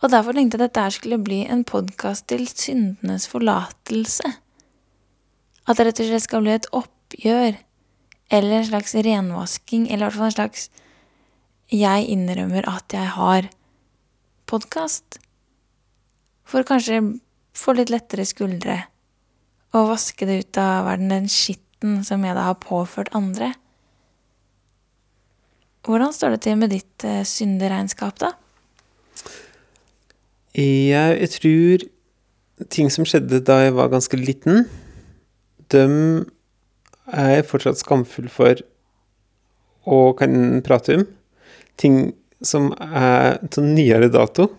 Og 0.00 0.12
derfor 0.12 0.36
tenkte 0.36 0.56
jeg 0.56 0.62
at 0.62 0.76
dette 0.76 0.84
skulle 0.94 1.18
bli 1.18 1.40
en 1.50 1.64
podkast 1.66 2.28
til 2.30 2.46
syndenes 2.46 3.26
forlatelse. 3.32 4.30
At 5.66 5.80
det 5.80 5.88
rett 5.88 6.04
og 6.04 6.12
slett 6.12 6.26
skal 6.28 6.46
bli 6.46 6.54
et 6.54 6.70
oppgjør. 6.76 7.58
Eller 8.30 8.60
en 8.60 8.70
slags 8.70 8.94
renvasking. 8.94 9.88
Eller 9.88 10.04
i 10.04 10.06
hvert 10.06 10.20
fall 10.20 10.30
en 10.30 10.36
slags 10.38 10.70
Jeg 11.70 12.06
innrømmer 12.14 12.70
at 12.70 12.94
jeg 12.94 13.10
har 13.16 13.50
podkast. 14.46 15.18
For 16.46 16.62
kanskje 16.66 17.02
få 17.54 17.74
litt 17.74 17.90
lettere 17.90 18.24
skuldre 18.26 18.78
og 19.76 19.90
vaske 19.92 20.26
det 20.26 20.40
ut 20.42 20.60
av 20.60 20.86
verden, 20.88 21.12
den 21.12 21.28
skitten 21.30 22.00
som 22.06 22.24
jeg 22.26 22.36
da 22.36 22.48
har 22.50 22.58
påført 22.62 23.12
andre. 23.16 23.52
Hvordan 25.86 26.12
står 26.12 26.34
det 26.34 26.42
til 26.44 26.58
med 26.60 26.74
ditt 26.74 27.06
uh, 27.06 27.22
synderegnskap, 27.24 28.18
da? 28.20 28.34
Jeg, 30.56 31.16
jeg 31.22 31.30
tror 31.36 31.86
ting 32.74 32.90
som 32.92 33.06
skjedde 33.08 33.40
da 33.46 33.62
jeg 33.64 33.76
var 33.78 33.92
ganske 33.92 34.18
liten, 34.18 34.66
dem 35.72 35.94
er 37.10 37.36
jeg 37.36 37.48
fortsatt 37.48 37.80
skamfull 37.80 38.28
for 38.32 38.60
og 39.90 40.18
kan 40.20 40.60
prate 40.66 40.98
om. 40.98 41.06
Ting 41.80 42.10
som 42.44 42.70
er 42.76 43.38
til 43.52 43.70
nyere 43.70 44.10
dato, 44.12 44.50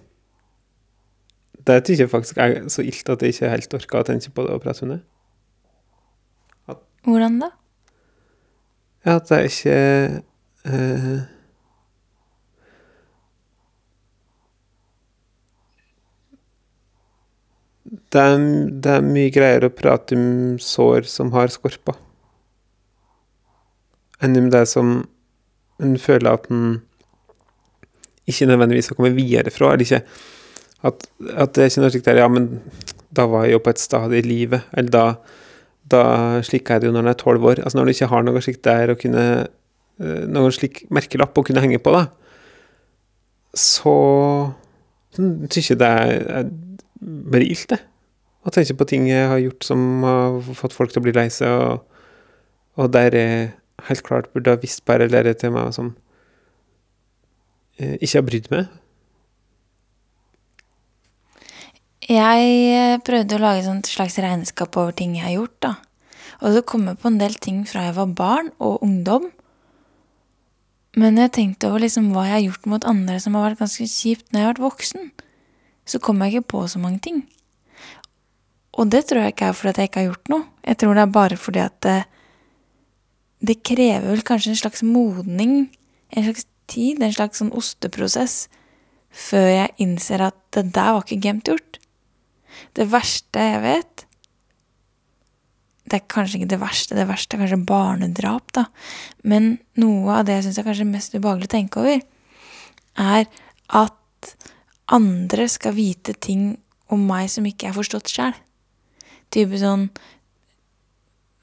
det 1.67 1.81
syns 1.85 1.99
jeg 2.01 2.11
faktisk 2.11 2.39
er 2.41 2.55
så 2.73 2.83
ilt 2.85 3.09
at 3.09 3.21
jeg 3.21 3.35
ikke 3.35 3.51
helt 3.51 3.75
orker 3.77 4.01
å 4.01 4.07
tenke 4.07 4.31
på 4.33 4.45
det 4.45 4.55
og 4.55 4.63
prate 4.63 4.85
om 4.85 4.95
det. 4.95 5.01
At, 6.71 6.81
Hvordan 7.05 7.39
da? 7.43 7.51
Ja, 9.05 9.17
at 9.17 9.31
jeg 9.33 9.51
ikke 9.51 9.77
uh, 10.69 11.21
det, 17.91 18.21
er, 18.21 18.37
det 18.83 18.93
er 18.97 19.09
mye 19.09 19.33
greier 19.33 19.65
å 19.65 19.73
prate 19.73 20.17
om 20.17 20.59
sår 20.61 21.09
som 21.09 21.33
har 21.35 21.51
skorpa, 21.53 21.97
enn 24.21 24.37
om 24.37 24.51
det 24.53 24.67
som 24.69 25.01
en 25.81 25.97
føler 25.97 26.29
at 26.29 26.45
en 26.53 26.79
ikke 28.29 28.45
nødvendigvis 28.47 28.91
har 28.91 28.97
kommet 28.99 29.17
videre 29.17 29.51
fra, 29.53 29.73
eller 29.73 29.87
ikke 29.87 30.03
at, 30.87 31.05
at 31.37 31.57
er 31.57 31.69
ikke 31.69 31.83
noe 31.83 31.93
slikt 31.93 32.09
der 32.09 32.21
Ja, 32.23 32.27
men 32.31 32.47
da 33.15 33.27
var 33.29 33.45
jeg 33.45 33.57
jo 33.57 33.63
på 33.65 33.73
et 33.73 33.81
stad 33.81 34.13
i 34.15 34.23
livet. 34.25 34.65
Eller 34.77 34.93
da, 34.93 35.03
da 35.91 36.03
Slik 36.45 36.71
er 36.71 36.81
det 36.81 36.89
jo 36.89 36.95
når 36.95 37.05
en 37.05 37.11
er 37.13 37.19
tolv 37.19 37.45
år. 37.51 37.61
Altså 37.61 37.77
når 37.77 37.87
du 37.89 37.93
ikke 37.95 38.09
har 38.13 38.25
noe 38.25 38.43
slikt 38.43 38.63
der 38.67 38.93
å 38.93 38.97
kunne 38.99 39.25
eh, 39.43 40.23
Noen 40.31 40.55
slik 40.55 40.85
merkelapp 40.93 41.37
å 41.37 41.45
kunne 41.45 41.61
henge 41.61 41.81
på, 41.83 41.93
da, 41.93 42.07
så 43.57 43.93
syns 45.13 45.69
jeg 45.73 45.79
det 45.81 45.87
er, 45.87 46.27
er 46.39 46.51
bare 47.01 47.55
det. 47.73 47.81
Å 48.41 48.53
tenke 48.53 48.77
på 48.79 48.87
ting 48.89 49.05
jeg 49.09 49.27
har 49.29 49.41
gjort 49.41 49.67
som 49.67 50.05
har 50.07 50.53
fått 50.57 50.73
folk 50.73 50.93
til 50.93 51.03
å 51.03 51.05
bli 51.05 51.13
lei 51.13 51.27
seg, 51.29 51.51
og, 51.51 51.83
og 52.79 52.93
der 52.95 53.17
jeg 53.17 53.49
helt 53.89 54.05
klart 54.07 54.31
burde 54.33 54.55
ha 54.55 54.61
visst 54.61 54.85
bare 54.87 55.05
eller 55.05 55.29
til 55.37 55.53
meg 55.53 55.73
som 55.75 55.91
jeg 57.77 57.99
ikke 58.01 58.17
har 58.17 58.25
brydd 58.27 58.49
meg. 58.53 58.80
Jeg 62.09 62.45
eh, 62.73 62.97
prøvde 63.05 63.37
å 63.37 63.41
lage 63.43 63.69
et 63.69 63.89
slags 63.89 64.17
regnskap 64.17 64.77
over 64.79 64.95
ting 64.97 65.13
jeg 65.19 65.25
har 65.27 65.35
gjort, 65.35 65.57
da. 65.61 65.73
Og 66.41 66.55
det 66.55 66.63
kommer 66.65 66.95
på 66.97 67.11
en 67.11 67.19
del 67.21 67.35
ting 67.37 67.61
fra 67.69 67.85
jeg 67.85 67.97
var 67.99 68.15
barn 68.17 68.49
og 68.57 68.81
ungdom. 68.81 69.27
Men 70.97 71.19
jeg 71.21 71.33
tenkte 71.37 71.69
over 71.69 71.83
liksom 71.83 72.09
hva 72.11 72.25
jeg 72.25 72.33
har 72.33 72.45
gjort 72.47 72.65
mot 72.71 72.87
andre 72.89 73.19
som 73.21 73.37
har 73.37 73.51
vært 73.51 73.61
ganske 73.61 73.85
kjipt 73.85 74.31
når 74.31 74.39
jeg 74.39 74.47
har 74.47 74.53
vært 74.55 74.65
voksen, 74.65 75.11
så 75.85 76.01
kom 76.01 76.23
jeg 76.23 76.33
ikke 76.33 76.49
på 76.55 76.63
så 76.73 76.81
mange 76.81 76.99
ting. 77.05 77.21
Og 78.73 78.89
det 78.89 79.03
tror 79.07 79.21
jeg 79.21 79.35
ikke 79.35 79.51
er 79.51 79.59
fordi 79.59 79.83
jeg 79.83 79.91
ikke 79.91 80.01
har 80.01 80.09
gjort 80.09 80.31
noe. 80.33 80.47
Jeg 80.65 80.79
tror 80.81 80.97
det 80.97 81.03
er 81.03 81.13
bare 81.19 81.37
fordi 81.37 81.61
at 81.61 81.77
det, 81.85 81.99
det 83.45 83.57
krever 83.67 84.07
vel 84.09 84.25
kanskje 84.25 84.55
en 84.55 84.61
slags 84.63 84.81
modning, 84.87 85.55
en 86.09 86.25
slags 86.25 86.47
tid, 86.71 87.03
en 87.03 87.13
slags 87.13 87.43
sånn 87.43 87.53
osteprosess, 87.53 88.47
før 89.11 89.47
jeg 89.51 89.75
innser 89.85 90.25
at 90.31 90.39
det 90.55 90.71
der 90.73 90.95
var 90.95 91.05
ikke 91.05 91.21
gemt 91.21 91.51
gjort. 91.51 91.80
Det 92.77 92.87
verste 92.91 93.45
jeg 93.51 93.61
vet 93.65 94.05
Det 95.85 95.97
er 95.97 96.07
kanskje 96.11 96.39
ikke 96.39 96.51
det 96.53 96.61
verste, 96.61 96.95
det 96.95 97.07
verste 97.09 97.35
er 97.35 97.43
kanskje 97.43 97.65
barnedrap, 97.67 98.51
da. 98.55 98.65
Men 99.27 99.57
noe 99.81 100.21
av 100.21 100.27
det 100.27 100.37
jeg 100.37 100.47
syns 100.47 100.61
er 100.61 100.67
kanskje 100.69 100.87
mest 100.87 101.17
ubehagelig 101.17 101.49
å 101.49 101.55
tenke 101.57 101.81
over, 101.81 102.05
er 103.01 103.25
at 103.81 104.31
andre 104.91 105.47
skal 105.51 105.75
vite 105.75 106.15
ting 106.15 106.53
om 106.91 107.03
meg 107.07 107.27
som 107.31 107.47
ikke 107.47 107.69
er 107.69 107.75
forstått 107.75 108.11
sjæl. 108.11 108.35
Type 109.31 109.59
sånn 109.59 109.89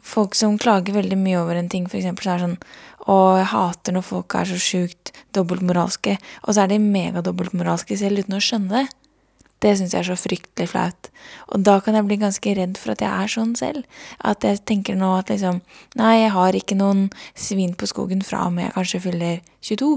Folk 0.09 0.33
som 0.39 0.55
klager 0.57 0.95
veldig 0.97 1.19
mye 1.21 1.41
over 1.43 1.59
en 1.59 1.69
ting, 1.69 1.85
eksempel, 1.85 2.25
så 2.25 2.31
er 2.33 2.39
det 2.39 2.47
sånn 2.47 3.09
Å, 3.09 3.17
jeg 3.41 3.49
hater 3.51 3.95
når 3.97 4.05
folk 4.07 4.37
er 4.39 4.49
så 4.49 4.57
sjukt 4.61 5.13
dobbeltmoralske. 5.37 6.15
Og 6.45 6.55
så 6.55 6.65
er 6.65 6.71
de 6.73 6.79
megadobbeltmoralske 6.81 7.97
selv 8.01 8.25
uten 8.25 8.37
å 8.39 8.41
skjønne 8.45 8.73
det. 8.73 9.08
Det 9.59 9.73
syns 9.75 9.95
jeg 9.95 10.05
er 10.05 10.07
så 10.07 10.17
fryktelig 10.19 10.69
flaut. 10.71 11.09
Og 11.51 11.65
da 11.67 11.79
kan 11.83 11.97
jeg 11.99 12.07
bli 12.07 12.19
ganske 12.21 12.53
redd 12.55 12.79
for 12.79 12.95
at 12.95 13.03
jeg 13.03 13.11
er 13.11 13.33
sånn 13.33 13.57
selv. 13.59 14.05
At 14.23 14.47
jeg 14.47 14.63
tenker 14.71 14.99
nå 14.99 15.11
at 15.19 15.33
liksom 15.33 15.61
Nei, 15.99 16.15
jeg 16.23 16.35
har 16.37 16.55
ikke 16.55 16.79
noen 16.79 17.09
svin 17.35 17.75
på 17.75 17.89
skogen 17.91 18.23
fra 18.23 18.47
med 18.55 18.69
jeg 18.69 18.77
kanskje 18.77 19.03
fyller 19.09 19.41
22. 19.67 19.97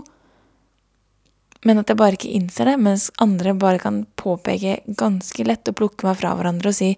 Men 1.67 1.77
at 1.77 1.91
jeg 1.91 1.99
bare 1.99 2.17
ikke 2.17 2.33
innser 2.33 2.71
det, 2.71 2.79
mens 2.81 3.11
andre 3.21 3.53
bare 3.53 3.81
kan 3.81 4.01
påpeke 4.17 4.79
ganske 4.97 5.45
lett 5.45 5.69
og 5.69 5.77
plukke 5.77 6.07
meg 6.07 6.17
fra 6.17 6.33
hverandre 6.37 6.73
og 6.73 6.77
si 6.77 6.95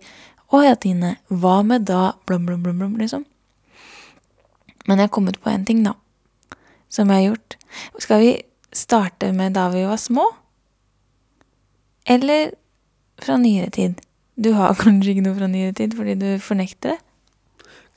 'Å 0.54 0.60
ja, 0.62 0.76
Tine, 0.78 1.18
hva 1.34 1.64
med 1.66 1.88
da 1.90 2.14
blom, 2.28 2.46
blom, 2.46 2.62
blom, 2.62 2.78
blom', 2.78 2.98
liksom. 3.02 3.26
Men 4.86 5.00
jeg 5.00 5.10
har 5.10 5.16
kommet 5.16 5.42
på 5.42 5.50
en 5.50 5.66
ting, 5.66 5.84
da, 5.84 5.96
som 6.90 7.10
jeg 7.10 7.16
har 7.18 7.34
gjort. 7.34 7.56
Skal 8.00 8.20
vi 8.22 8.32
starte 8.72 9.32
med 9.34 9.56
da 9.58 9.70
vi 9.74 9.82
var 9.88 9.98
små? 9.98 10.28
Eller 12.08 12.50
fra 13.22 13.38
nyere 13.38 13.70
tid? 13.70 14.02
Du 14.44 14.52
har 14.52 14.74
kanskje 14.84 15.10
ikke 15.10 15.26
noe 15.28 15.38
fra 15.38 15.48
nyere 15.48 15.76
tid 15.78 15.96
fordi 15.98 16.16
du 16.20 16.30
fornekter 16.40 16.96
det? 16.96 17.00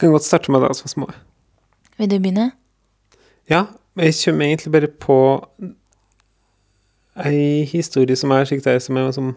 Kan 0.00 0.12
godt 0.12 0.24
starte 0.24 0.52
med 0.52 0.60
deg 0.60 0.76
som 0.76 0.92
små. 0.92 1.08
Vil 1.96 2.10
du 2.10 2.18
begynne? 2.18 2.50
Ja, 3.48 3.64
jeg 3.96 4.14
kommer 4.24 4.44
egentlig 4.44 4.72
bare 4.72 4.88
på 4.88 5.18
ei 7.24 7.64
historie 7.64 8.16
som 8.16 8.30
er 8.30 8.44
slik 8.44 8.64
der, 8.64 8.78
som 8.78 8.96
jeg 8.96 9.14
som, 9.14 9.36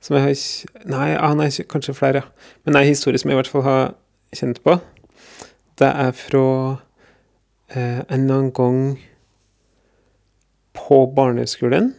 som 0.00 0.16
jeg 0.16 0.22
har 0.22 0.30
ikke 0.30 0.88
Nei, 0.90 1.14
ah, 1.14 1.34
nei, 1.34 1.50
kanskje 1.70 1.94
flere, 1.94 2.14
ja. 2.14 2.22
Men 2.64 2.76
ei 2.76 2.88
historie 2.88 3.18
som 3.18 3.30
jeg 3.30 3.34
i 3.34 3.40
hvert 3.40 3.48
fall 3.52 3.62
har 3.62 3.94
kjent 4.34 4.62
på. 4.64 4.78
Det 5.78 5.86
er 5.86 6.10
fra 6.10 6.76
eh, 7.70 8.02
en 8.10 8.20
eller 8.20 8.34
annen 8.34 8.52
gang 8.52 8.98
på 10.74 11.12
barneskolen. 11.16 11.94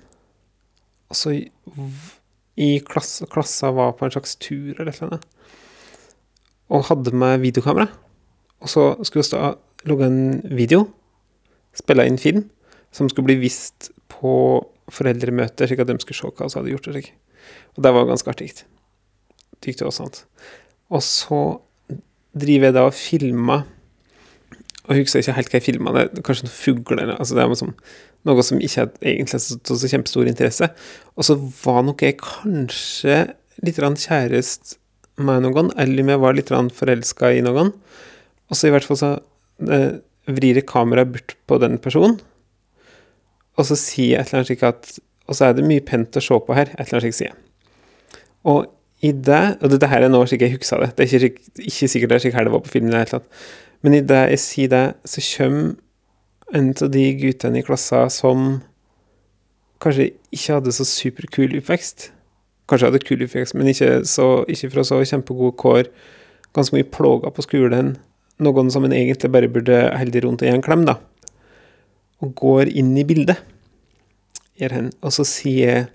Altså 1.13 1.33
i, 2.57 2.69
klass, 2.87 3.21
klassa 3.31 3.71
var 3.75 3.95
på 3.97 4.07
en 4.07 4.13
slags 4.15 4.35
tur 4.41 4.73
eller 4.75 4.91
eller 4.91 5.11
annet. 5.11 5.27
Og 6.73 6.87
hadde 6.89 7.13
med 7.15 7.39
videokamera. 7.45 7.87
Og 8.59 8.71
så 8.71 8.89
skulle 9.05 9.23
vi 9.23 9.89
logge 9.89 10.07
en 10.09 10.41
video, 10.57 10.87
spille 11.77 12.07
inn 12.09 12.17
film, 12.17 12.47
som 12.91 13.09
skulle 13.09 13.29
bli 13.29 13.37
vist 13.43 13.91
på 14.09 14.33
foreldremøter, 14.91 15.69
slik 15.69 15.83
at 15.83 15.91
de 15.91 15.99
skulle 16.01 16.17
se 16.17 16.31
hva 16.31 16.47
vi 16.47 16.57
hadde 16.57 16.73
gjort. 16.73 16.89
Og, 16.89 16.97
slik. 16.97 17.13
og 17.75 17.83
det 17.85 17.93
var 17.93 18.09
ganske 18.09 18.33
artig. 18.33 18.51
Tykte 19.61 19.85
det 19.85 19.91
også. 19.91 20.03
sant. 20.03 20.25
Og 20.89 21.03
så 21.03 21.41
driver 22.37 22.69
jeg 22.69 22.75
da 22.77 22.85
og 22.87 22.95
filmer 22.95 23.65
Og 24.87 24.95
jeg 24.95 25.03
husker 25.03 25.19
ikke 25.19 25.35
helt 25.35 25.49
hva 25.51 25.57
jeg 25.57 25.65
filma, 25.65 25.93
kanskje 26.23 26.45
noen 26.45 26.53
fugler 26.53 27.09
altså 27.17 27.35
Det 27.35 27.41
er 27.43 27.49
liksom 27.51 27.73
noe 28.27 28.43
som 28.45 28.59
ikke 28.61 28.83
hadde 28.83 29.07
egentlig 29.07 29.41
så, 29.43 29.57
så 29.57 29.91
kjempestor 29.91 30.29
interesse. 30.29 30.69
Og 31.15 31.27
så 31.27 31.37
var 31.37 31.85
nok 31.87 32.03
jeg 32.05 32.19
kanskje 32.21 33.23
litt 33.65 33.79
kjæreste 33.81 34.77
med 35.17 35.47
noen, 35.47 35.71
eller 35.81 36.03
om 36.03 36.11
jeg 36.13 36.21
var 36.21 36.37
litt 36.37 36.51
forelska 36.77 37.31
i 37.33 37.41
noen. 37.45 37.73
Og 38.47 38.57
så 38.57 38.69
i 38.69 38.73
hvert 38.73 38.85
fall 38.85 38.99
så 38.99 39.11
eh, 39.65 39.97
vrir 40.29 40.59
jeg 40.59 40.67
kameraet 40.69 41.13
bort 41.15 41.35
på 41.49 41.59
den 41.63 41.79
personen, 41.81 42.19
og 43.57 43.65
så 43.65 43.77
sier 43.79 44.11
jeg 44.11 44.21
et 44.21 44.29
eller 44.29 44.43
annet 44.43 44.49
slik 44.51 44.63
at 44.67 44.97
Og 45.27 45.35
så 45.35 45.47
er 45.47 45.55
det 45.57 45.63
mye 45.65 45.83
pent 45.83 46.15
å 46.15 46.21
se 46.23 46.35
på 46.45 46.55
her, 46.55 46.69
et 46.69 46.83
eller 46.83 46.99
annet 46.99 47.07
slik 47.07 47.15
sier 47.17 47.31
jeg. 47.31 48.19
Og 48.47 48.67
i 49.01 49.11
det 49.11 49.57
Og 49.61 49.71
dette 49.73 49.89
her 49.89 50.05
er 50.05 50.11
nå 50.13 50.21
slik 50.29 50.45
jeg 50.45 50.53
husker 50.53 50.83
det, 50.83 50.91
det 50.97 51.07
er 51.07 51.25
ikke, 51.27 51.49
ikke 51.57 51.89
sikkert 51.89 52.13
det 52.13 52.19
er 52.19 52.23
slik 52.27 52.37
her 52.37 52.47
det 52.47 52.53
var 52.53 52.63
på 52.63 52.71
filmen, 52.75 52.93
eller 52.93 53.09
tatt. 53.09 53.25
Men 53.81 53.97
i 53.97 54.03
det 54.05 54.21
jeg 54.35 54.43
sier 54.43 54.71
det, 54.73 54.85
så 55.05 55.23
kommer 55.25 55.75
en 56.55 56.71
av 56.71 56.91
de 56.93 57.05
guttene 57.19 57.59
i 57.59 57.65
klassen 57.65 58.11
som 58.13 58.45
kanskje 59.83 60.11
ikke 60.33 60.59
hadde 60.59 60.73
så 60.75 60.85
superkul 60.87 61.57
oppvekst. 61.59 62.11
Kanskje 62.67 62.91
hadde 62.91 63.03
kul 63.03 63.23
oppvekst, 63.25 63.55
men 63.55 63.71
ikke, 63.71 64.01
så, 64.07 64.43
ikke 64.51 64.71
fra 64.73 64.85
så 64.87 65.01
kjempegode 65.03 65.57
kår. 65.59 65.91
Ganske 66.55 66.75
mye 66.75 66.87
plager 66.91 67.33
på 67.35 67.45
skolen 67.45 67.95
noen 68.43 68.71
som 68.73 68.85
en 68.85 68.93
egentlig 68.93 69.31
bare 69.33 69.49
burde 69.51 69.77
holde 69.97 70.21
rundt 70.23 70.43
gi 70.45 70.51
en 70.51 70.63
klem, 70.65 70.85
da. 70.87 70.97
Og 72.21 72.33
går 72.37 72.69
inn 72.69 72.93
i 72.97 73.05
bildet, 73.07 73.39
gjør 74.61 74.75
hen. 74.77 74.91
Og 75.01 75.13
så 75.13 75.25
sier 75.27 75.87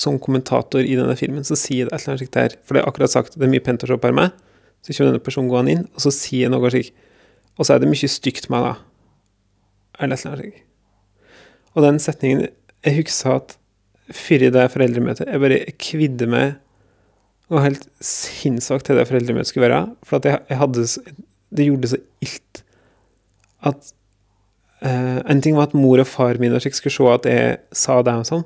som 0.00 0.16
kommentator 0.22 0.84
i 0.84 0.96
denne 0.96 1.16
filmen, 1.18 1.44
så 1.44 1.56
sier 1.58 1.88
det 1.88 1.92
et 1.92 2.02
eller 2.02 2.14
annet 2.14 2.22
slikt 2.22 2.36
der. 2.36 2.58
For 2.64 2.76
det 2.76 2.82
er 2.82 2.90
akkurat 2.90 3.12
sagt, 3.12 3.36
det 3.36 3.46
er 3.46 3.52
mye 3.52 3.64
pent 3.64 3.84
å 3.84 3.90
se 3.90 3.98
på 4.00 4.08
her 4.08 4.16
med. 4.16 4.36
Så 4.84 4.92
kommer 4.92 5.14
denne 5.14 5.24
personen 5.24 5.50
gående 5.52 5.74
inn, 5.74 5.86
og 5.92 6.04
så 6.04 6.12
sier 6.14 6.52
noe 6.52 6.72
slik. 6.72 6.92
Og 7.58 7.66
så 7.66 7.74
er 7.74 7.82
det 7.82 7.90
mye 7.90 8.10
stygt 8.10 8.48
med 8.52 8.66
da. 8.66 8.74
Eller 10.00 10.16
et 10.16 10.26
eller 10.26 10.40
annet. 10.40 10.62
Og 11.74 11.82
den 11.82 12.00
setningen 12.02 12.48
Jeg 12.84 12.98
husker 12.98 13.38
at 13.38 13.56
før 14.12 14.42
i 14.44 14.50
det 14.52 14.64
foreldremøtet 14.70 15.30
Jeg 15.30 15.40
bare 15.40 15.60
kvidde 15.80 16.26
meg 16.28 16.54
og 17.52 17.60
helt 17.60 17.84
sinnssykt 18.04 18.86
til 18.88 18.96
det 18.98 19.04
foreldremøtet 19.08 19.50
skulle 19.50 19.68
være. 19.68 19.82
For 20.02 20.16
at 20.16 20.28
jeg, 20.28 20.40
jeg 20.48 20.58
hadde 20.58 20.86
Det 21.54 21.66
gjorde 21.66 21.82
det 21.82 21.90
så 21.92 21.98
ilt 22.24 22.62
at 23.64 23.92
uh, 24.84 25.20
En 25.30 25.42
ting 25.44 25.56
var 25.56 25.68
at 25.68 25.76
mor 25.76 26.00
og 26.00 26.08
far 26.08 26.40
min 26.40 26.56
skulle 26.60 26.92
se 26.92 27.10
at 27.12 27.28
jeg 27.28 27.58
sa 27.72 28.00
det 28.02 28.16
og 28.16 28.26
sånn, 28.28 28.44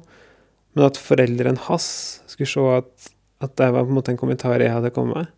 men 0.75 0.85
at 0.87 1.01
foreldrene 1.01 1.59
hans 1.67 1.89
skulle 2.27 2.51
se 2.51 2.67
at, 2.77 3.11
at 3.43 3.57
det 3.59 3.73
var 3.73 3.87
på 3.87 3.91
en 3.91 3.99
måte 3.99 4.13
en 4.13 4.21
kommentar 4.21 4.61
jeg 4.61 4.75
hadde 4.75 4.93
kommet 4.95 5.17
med. 5.17 5.33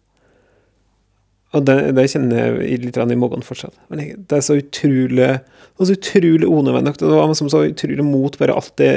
Og 1.50 1.64
det, 1.66 1.76
det 1.96 2.06
kjenner 2.12 2.60
jeg 2.62 2.82
litt 2.84 2.98
i 3.00 3.18
magen 3.18 3.42
fortsatt. 3.42 3.74
Men 3.90 4.04
det 4.28 4.36
er 4.36 4.44
så 4.46 4.58
utrolig 4.60 5.32
det 5.80 5.86
så 5.88 5.96
utrolig 5.96 6.44
unødvendig. 6.44 6.98
Det 7.00 7.08
var 7.08 7.30
liksom 7.30 7.48
så 7.48 7.64
utrolig 7.64 8.04
mot 8.04 8.36
bare 8.38 8.52
alt 8.52 8.74
det 8.76 8.92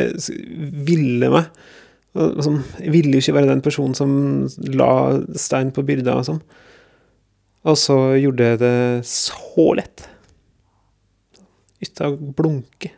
ville 0.85 1.29
meg. 1.31 1.45
Liksom, 2.13 2.57
jeg 2.83 2.91
ville 2.93 3.15
jo 3.15 3.23
ikke 3.23 3.35
være 3.37 3.49
den 3.49 3.63
personen 3.63 3.95
som 3.95 4.11
la 4.75 4.89
stein 5.39 5.71
på 5.73 5.85
byrda 5.87 6.17
og 6.19 6.27
sånn. 6.27 6.41
Og 7.63 7.79
så 7.79 7.95
gjorde 8.19 8.49
jeg 8.49 8.59
det 8.61 8.75
så 9.07 9.69
lett. 9.79 10.03
Uten 11.79 12.09
å 12.09 12.33
blunke. 12.35 12.91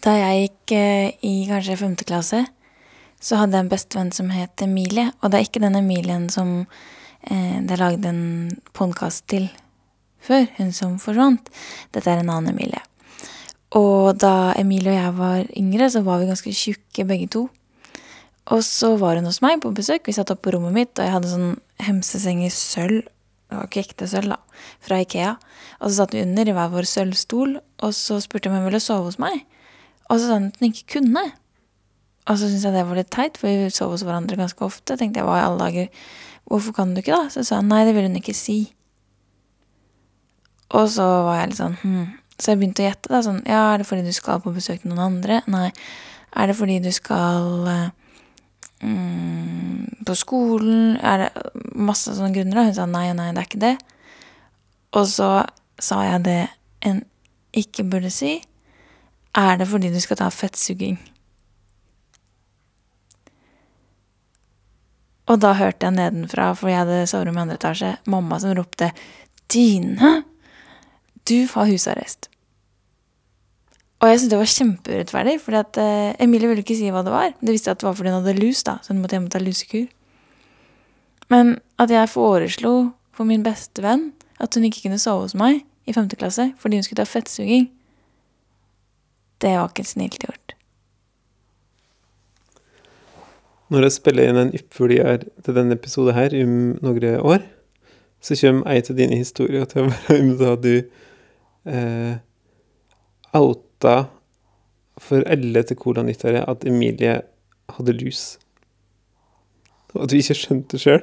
Da 0.00 0.16
jeg 0.16 0.46
gikk 0.46 0.76
eh, 0.78 1.12
i 1.28 1.34
kanskje 1.50 1.76
femte 1.76 2.08
klasse, 2.08 2.40
så 3.26 3.40
hadde 3.40 3.58
jeg 3.58 3.66
en 3.66 3.72
bestevenn 3.72 4.12
som 4.14 4.30
het 4.30 4.62
Emilie. 4.62 5.08
Og 5.20 5.32
det 5.32 5.38
er 5.38 5.48
ikke 5.48 5.62
den 5.64 5.78
Emilien 5.78 6.28
som 6.30 6.60
eh, 6.62 7.58
det 7.58 7.74
er 7.74 7.82
lagd 7.82 8.06
en 8.06 8.20
podkast 8.76 9.26
til 9.32 9.48
før, 10.22 10.46
hun 10.58 10.70
som 10.74 10.94
forsvant. 11.02 11.50
Dette 11.94 12.12
er 12.12 12.22
en 12.22 12.30
annen 12.30 12.54
Emilie. 12.54 12.82
Og 13.74 14.14
da 14.22 14.54
Emilie 14.58 14.94
og 14.94 15.00
jeg 15.00 15.14
var 15.18 15.50
yngre, 15.58 15.90
så 15.90 16.04
var 16.06 16.20
vi 16.22 16.30
ganske 16.30 16.54
tjukke 16.54 17.06
begge 17.08 17.28
to. 17.34 17.46
Og 18.54 18.62
så 18.62 18.92
var 19.00 19.18
hun 19.18 19.26
hos 19.26 19.42
meg 19.42 19.58
på 19.62 19.74
besøk. 19.74 20.06
Vi 20.06 20.14
satt 20.14 20.30
opp 20.30 20.44
på 20.46 20.52
rommet 20.54 20.74
mitt, 20.74 20.92
og 20.94 21.02
jeg 21.02 21.14
hadde 21.16 21.32
sånn 21.32 21.56
hemseseng 21.82 22.44
i 22.46 22.52
sølv. 22.54 23.08
Det 23.46 23.58
var 23.58 23.66
ikke 23.66 23.82
ekte 23.82 24.06
sølv, 24.10 24.36
da. 24.36 24.62
Fra 24.86 25.00
Ikea. 25.02 25.32
Og 25.80 25.90
så 25.90 25.96
satt 25.98 26.14
vi 26.14 26.22
under 26.22 26.46
i 26.46 26.54
hver 26.54 26.70
vår 26.70 26.86
sølvstol, 26.90 27.56
og 27.58 27.94
så 27.94 28.20
spurte 28.22 28.50
hun 28.50 28.54
om 28.54 28.62
hun 28.62 28.70
ville 28.70 28.82
sove 28.82 29.10
hos 29.10 29.18
meg. 29.22 29.42
Og 30.06 30.20
så 30.20 30.28
sa 30.28 30.38
hun 30.38 30.48
at 30.52 30.62
hun 30.62 30.70
ikke 30.70 31.00
kunne. 31.00 31.26
Og 32.26 32.38
så 32.38 32.48
syntes 32.48 32.64
jeg 32.66 32.74
det 32.74 32.86
var 32.88 32.98
litt 32.98 33.10
teit, 33.14 33.38
for 33.38 33.46
vi 33.46 33.70
sov 33.70 33.92
hos 33.94 34.02
hverandre 34.06 34.38
ganske 34.38 34.64
ofte. 34.66 34.96
tenkte 34.98 35.22
jeg, 35.22 35.26
hva 35.28 35.38
i 35.38 35.44
alle 35.46 35.60
dager, 35.62 36.06
hvorfor 36.50 36.74
kan 36.74 36.94
du 36.94 37.02
ikke, 37.02 37.14
da? 37.14 37.30
Så 37.30 37.44
sa 37.46 37.60
han 37.60 37.70
nei, 37.70 37.84
det 37.86 37.94
vil 37.94 38.08
hun 38.08 38.18
ikke 38.18 38.34
si. 38.34 38.58
Og 40.74 40.88
så 40.90 41.06
var 41.26 41.40
jeg 41.40 41.52
litt 41.52 41.60
sånn 41.60 41.76
hm, 41.82 42.06
så 42.36 42.52
jeg 42.52 42.60
begynte 42.60 42.82
å 42.82 42.88
gjette. 42.88 43.10
da, 43.12 43.22
sånn, 43.24 43.42
ja, 43.48 43.62
Er 43.72 43.80
det 43.80 43.86
fordi 43.88 44.04
du 44.04 44.12
skal 44.12 44.42
på 44.44 44.52
besøk 44.52 44.82
til 44.82 44.92
noen 44.92 45.04
andre? 45.06 45.40
Nei. 45.48 45.70
Er 46.36 46.50
det 46.50 46.56
fordi 46.58 46.80
du 46.84 46.90
skal 46.92 47.68
mm, 48.82 50.04
på 50.04 50.16
skolen? 50.18 50.98
Er 51.00 51.24
det 51.24 51.30
masse 51.72 52.12
sånne 52.12 52.34
grunner? 52.34 52.58
da? 52.58 52.66
Hun 52.68 52.76
sa 52.76 52.88
nei, 52.90 53.06
nei, 53.16 53.30
det 53.32 53.40
er 53.40 53.48
ikke 53.48 53.62
det. 53.64 53.76
Og 54.96 55.08
så 55.08 55.30
sa 55.80 56.02
jeg 56.04 56.26
det 56.26 56.42
en 56.88 57.02
ikke 57.56 57.86
burde 57.88 58.12
si. 58.12 58.36
Er 59.36 59.56
det 59.56 59.68
fordi 59.70 59.92
du 59.92 60.00
skal 60.00 60.20
ta 60.20 60.28
fettsuging? 60.32 60.98
Og 65.26 65.40
da 65.42 65.52
hørte 65.58 65.88
jeg 65.88 65.96
nedenfra, 65.96 66.52
for 66.54 66.70
jeg 66.70 66.84
hadde 66.84 67.06
soverom 67.10 67.38
i 67.38 67.42
andre 67.42 67.58
etasje, 67.58 67.96
mamma 68.06 68.38
som 68.40 68.54
ropte 68.54 68.92
'Dine!' 69.48 70.22
Du 71.26 71.46
har 71.54 71.66
husarrest. 71.66 72.28
Og 74.00 74.08
jeg 74.08 74.20
syntes 74.20 74.30
det 74.30 74.38
var 74.38 74.52
kjempeurettferdig, 74.52 75.40
for 75.40 75.56
uh, 75.56 76.22
Emilie 76.22 76.48
ville 76.48 76.62
ikke 76.62 76.76
si 76.76 76.90
hva 76.92 77.02
det 77.02 77.14
var. 77.14 77.32
Det 77.40 77.54
visste 77.54 77.72
at 77.72 77.80
det 77.80 77.88
var 77.88 77.96
fordi 77.98 78.12
hun 78.12 78.20
hadde 78.20 78.38
lus, 78.38 78.62
da, 78.62 78.76
så 78.82 78.92
hun 78.92 79.00
måtte 79.02 79.16
hjem 79.16 79.26
og 79.26 79.32
ta 79.32 79.40
lusekur. 79.42 79.86
Men 81.32 81.56
at 81.78 81.90
jeg 81.90 82.12
foreslo 82.12 82.74
for 83.16 83.24
min 83.24 83.42
beste 83.42 83.82
venn 83.82 84.12
at 84.38 84.54
hun 84.54 84.66
ikke 84.68 84.84
kunne 84.84 85.00
sove 85.00 85.24
hos 85.24 85.34
meg 85.34 85.64
i 85.88 85.94
femte 85.96 86.18
klasse 86.18 86.52
fordi 86.60 86.78
hun 86.78 86.86
skulle 86.86 87.02
ta 87.02 87.08
fettsuging, 87.08 87.70
det 89.42 89.56
var 89.56 89.72
ikke 89.72 89.84
snilt 89.84 90.20
gjort. 90.22 90.55
Når 93.72 93.86
jeg 93.86 93.96
spiller 93.96 94.28
inn 94.30 94.38
en 94.38 94.54
oppfølger 94.54 95.24
til 95.44 95.56
denne 95.56 95.74
episoden 95.74 96.14
her 96.14 96.34
om 96.38 96.56
noen 96.84 97.06
år, 97.18 97.44
så 98.22 98.36
kommer 98.40 98.70
ei 98.70 98.82
av 98.82 98.96
dine 98.98 99.18
historier 99.18 99.66
til 99.70 99.84
å 99.84 99.90
være 99.90 100.18
om 100.22 100.32
da 100.40 100.54
du 100.60 100.74
eh, 100.76 102.14
outa 103.36 103.96
for 105.02 105.26
alle 105.28 105.62
til 105.66 105.76
Cola-nyttåret 105.76 106.46
at 106.48 106.64
Emilie 106.66 107.20
hadde 107.76 107.94
lus. 107.98 108.38
Og 109.94 110.06
at 110.06 110.12
du 110.12 110.18
ikke 110.18 110.36
skjønte 110.38 110.80
sjøl. 110.80 111.02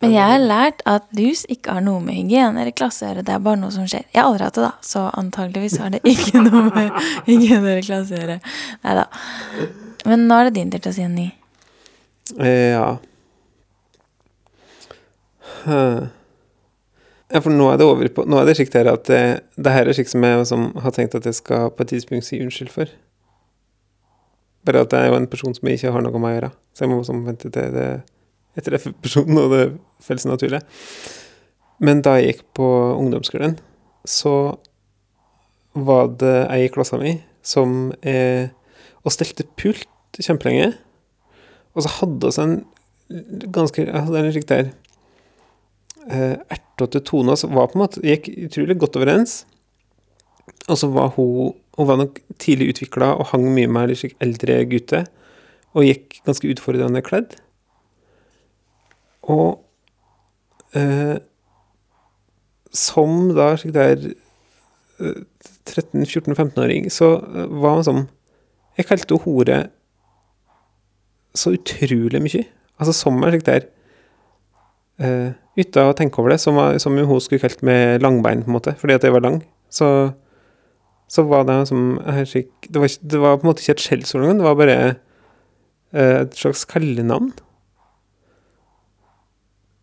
Men 0.00 0.14
jeg 0.14 0.24
har 0.24 0.40
lært 0.40 0.80
at 0.88 1.06
lus 1.16 1.44
ikke 1.52 1.76
har 1.76 1.84
noe 1.84 2.00
med 2.02 2.16
hygiene 2.16 2.62
eller 2.62 2.74
klasse 2.74 3.04
å 3.04 3.10
gjøre. 3.10 3.24
Det 3.28 3.34
er 3.34 3.42
bare 3.44 3.60
noe 3.60 3.74
som 3.74 3.86
skjer. 3.88 4.06
Jeg 4.08 4.20
har 4.20 4.30
aldri 4.30 4.46
hatt 4.46 4.56
det, 4.56 4.66
da, 4.66 4.72
så 4.84 5.04
antageligvis 5.20 5.76
har 5.82 5.92
det 5.94 6.00
ikke 6.08 6.42
noe 6.46 6.62
med 6.68 6.96
hygiene 7.28 7.60
eller 7.60 7.84
klasse 7.86 8.16
å 8.16 8.22
gjøre. 8.22 8.38
Nei 8.86 8.96
da. 8.98 9.06
Men 10.08 10.26
nå 10.26 10.38
er 10.38 10.48
det 10.48 10.56
din 10.58 10.72
tur 10.72 10.82
til 10.82 10.92
å 10.92 10.96
si 10.96 11.04
en 11.06 11.14
ny. 11.16 11.28
Eh, 12.38 12.72
ja. 12.76 12.88
Ja, 17.30 17.40
for 17.40 17.52
nå 17.52 17.66
er 17.70 17.76
det 17.78 17.84
over 17.86 18.08
på 18.10 18.24
Nå 18.26 18.38
er 18.40 18.48
det 18.48 18.56
slikt 18.56 18.74
her 18.74 18.88
at 18.90 19.04
det, 19.10 19.20
det 19.60 19.72
her 19.74 19.86
er 19.86 19.94
slikt 19.94 20.10
som 20.10 20.24
jeg 20.24 20.46
som 20.48 20.70
har 20.82 20.94
tenkt 20.96 21.14
at 21.18 21.26
jeg 21.28 21.36
skal 21.36 21.68
på 21.74 21.84
et 21.84 21.92
tidspunkt 21.92 22.26
si 22.26 22.40
unnskyld 22.42 22.72
for. 22.74 22.90
Bare 24.66 24.82
at 24.84 24.90
det 24.92 24.98
er 24.98 25.10
jo 25.10 25.18
en 25.20 25.28
person 25.30 25.54
som 25.56 25.68
jeg 25.68 25.78
ikke 25.78 25.92
har 25.94 26.04
noe 26.04 26.18
med 26.18 26.30
å 26.30 26.34
gjøre. 26.34 26.50
Så 26.74 26.84
jeg 26.84 26.90
må 26.90 26.98
liksom 27.00 27.22
vente 27.28 27.52
til 27.52 27.76
det 27.76 27.90
jeg 28.58 28.66
treffer 28.66 28.94
personen, 28.98 29.38
og 29.38 29.52
det 29.54 29.64
føles 30.02 30.26
naturlig. 30.26 30.60
Men 31.80 32.02
da 32.04 32.16
jeg 32.18 32.32
gikk 32.32 32.42
på 32.58 32.66
ungdomsskolen, 32.98 33.56
så 34.04 34.34
var 35.78 36.10
det 36.18 36.34
ei 36.50 36.64
i 36.66 36.72
klassa 36.72 36.98
mi 36.98 37.14
som 37.46 37.92
eh, 38.02 38.50
og 39.06 39.14
stelte 39.14 39.46
pult 39.56 39.86
kjempelenge. 40.18 40.74
Og 41.74 41.84
så 41.84 41.92
hadde 42.00 42.30
vi 42.30 42.42
en 42.42 42.56
ganske 43.54 43.86
hadde 43.90 44.22
en 44.22 44.32
slik 44.34 44.48
der 44.50 44.70
eh, 46.08 46.36
ertete 46.50 47.02
tone, 47.06 47.34
og 47.34 47.54
var 47.54 47.70
på 47.70 47.78
en 47.78 47.84
måte 47.84 48.02
gikk 48.04 48.30
utrolig 48.46 48.78
godt 48.80 48.98
overens. 49.00 49.44
Og 50.68 50.78
så 50.78 50.90
var 50.90 51.14
hun 51.16 51.56
Hun 51.80 51.86
var 51.86 51.96
nok 51.96 52.18
tidlig 52.36 52.74
utvikla 52.74 53.14
og 53.16 53.30
hang 53.30 53.46
mye 53.54 53.68
med 53.70 53.88
litt 53.88 54.16
eldre 54.20 54.58
gutter, 54.68 55.06
og 55.72 55.86
gikk 55.86 56.18
ganske 56.26 56.50
utfordrende 56.50 57.00
kledd. 57.00 57.38
Og 59.22 59.62
eh, 60.76 61.16
som 62.74 63.30
da 63.32 63.54
slik 63.56 63.72
der 63.72 64.10
eh, 65.00 65.22
13-14-15-åring, 65.70 66.90
så 66.92 67.14
eh, 67.22 67.48
var 67.62 67.78
hun 67.78 67.86
sånn 67.86 68.04
Jeg 68.76 68.90
kalte 68.90 69.14
henne 69.14 69.24
hore 69.24 69.58
så 71.36 71.54
utrolig 71.54 72.22
mye. 72.22 72.46
Altså 72.80 72.94
som 72.96 73.20
er 73.22 73.34
slik 73.34 73.46
der 73.46 73.68
uh, 75.04 75.36
Uten 75.58 75.90
å 75.90 75.96
tenke 75.98 76.20
over 76.22 76.32
det, 76.32 76.38
som, 76.40 76.56
som 76.80 76.96
hun 76.96 77.20
skulle 77.20 77.42
kalt 77.42 77.60
med 77.66 78.00
langbein, 78.00 78.44
på 78.46 78.48
en 78.48 78.56
måte, 78.56 78.72
fordi 78.80 78.94
at 78.96 79.04
jeg 79.04 79.12
var 79.12 79.24
lang. 79.24 79.40
Så, 79.68 79.86
så 81.10 81.24
var 81.28 81.44
det 81.48 81.58
som 81.68 81.98
slik 82.24 82.70
det 82.70 82.80
var, 82.80 82.94
det 83.02 83.20
var, 83.20 83.36
på 83.36 83.44
en 83.44 83.50
måte 83.50 83.64
ikke 83.64 83.76
et 83.76 83.84
skjellsord 83.84 84.24
engang, 84.24 84.40
det 84.40 84.46
var 84.46 84.58
bare 84.60 84.78
uh, 85.92 86.16
et 86.22 86.38
slags 86.38 86.64
kallenavn. 86.70 87.32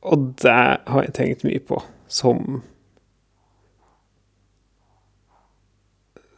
Og 0.08 0.34
det 0.42 0.56
har 0.88 1.04
jeg 1.04 1.16
tenkt 1.18 1.46
mye 1.48 1.62
på 1.68 1.82
som 2.08 2.62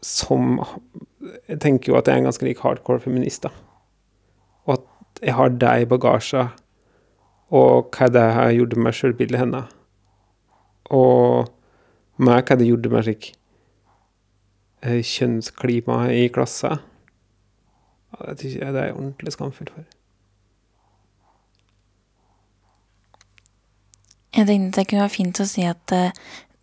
Som 0.02 0.62
Jeg 1.50 1.60
tenker 1.62 1.92
jo 1.92 1.98
at 2.00 2.08
jeg 2.08 2.16
er 2.16 2.22
en 2.24 2.30
ganske 2.30 2.46
lik 2.48 2.62
hardcore 2.64 3.04
feminist, 3.04 3.44
da. 3.44 3.52
Jeg 5.22 5.36
har 5.36 5.50
det 5.50 5.74
i 5.82 5.88
bagasjen, 5.90 6.54
og 7.52 7.90
hva 7.96 8.08
det 8.14 8.24
har 8.38 8.54
gjort 8.56 8.78
med 8.78 8.96
sjølbildet 8.96 9.42
hennes. 9.42 9.76
Og 10.96 11.50
med 12.18 12.44
hva 12.48 12.58
det 12.60 12.68
gjorde 12.70 12.92
med 12.94 13.06
slik 13.08 13.32
kjønnsklima 14.82 16.06
i 16.16 16.28
klassa. 16.32 16.78
Det 18.40 18.54
er 18.56 18.62
jeg 18.64 18.76
er 18.76 18.94
ordentlig 18.96 19.34
skamfull 19.36 19.70
for. 19.74 19.88
Jeg 24.36 24.48
tenkte 24.48 24.80
det 24.80 24.88
kunne 24.88 25.04
være 25.04 25.14
fint 25.14 25.42
å 25.42 25.48
si 25.50 25.66
at 25.68 25.94
uh, 25.96 26.14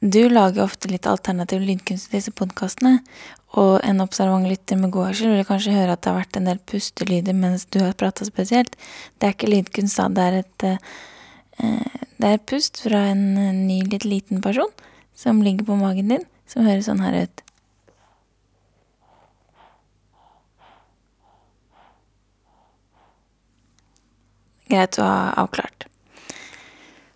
du 0.00 0.28
lager 0.30 0.64
ofte 0.64 0.88
litt 0.88 1.06
alternativ 1.10 1.64
lydkunst 1.66 2.12
i 2.12 2.18
disse 2.18 2.32
podkastene, 2.36 3.00
og 3.56 3.80
en 3.88 4.02
observant 4.04 4.48
lytter 4.48 4.76
med 4.76 4.92
god 4.92 5.10
hørsel 5.10 5.32
vil 5.32 5.46
kanskje 5.48 5.72
høre 5.72 5.94
at 5.96 6.02
det 6.04 6.10
har 6.12 6.18
vært 6.18 6.36
en 6.36 6.48
del 6.50 6.60
pustelyder 6.68 7.36
mens 7.36 7.64
du 7.72 7.80
har 7.80 7.96
prata 7.96 8.26
spesielt. 8.28 8.76
Det 9.16 9.28
er 9.28 9.36
ikke 9.36 9.48
lydkunst, 9.48 9.96
da. 9.96 10.08
Det 10.12 10.26
er 10.26 10.38
et, 10.42 10.66
uh, 11.64 12.04
det 12.20 12.32
er 12.34 12.44
pust 12.52 12.82
fra 12.84 13.06
en 13.14 13.24
ny, 13.64 13.80
litt 13.88 14.04
liten 14.04 14.44
person 14.44 14.72
som 15.16 15.40
ligger 15.40 15.70
på 15.70 15.78
magen 15.80 16.12
din, 16.12 16.26
som 16.44 16.68
høres 16.68 16.90
sånn 16.90 17.00
her 17.00 17.16
ut. 17.24 17.42
Greit 24.68 24.98
å 25.00 25.06
ha 25.06 25.32
avklart. 25.40 25.86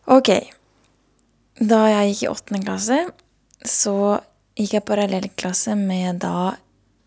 Ok. 0.08 0.32
Da 1.60 1.82
jeg 1.90 2.14
gikk 2.14 2.24
i 2.24 2.30
åttende 2.30 2.64
klasse, 2.64 2.98
så 3.66 3.96
gikk 4.58 4.74
jeg 4.76 4.86
parallellklasse 4.88 5.76
med 5.78 6.20
da 6.24 6.56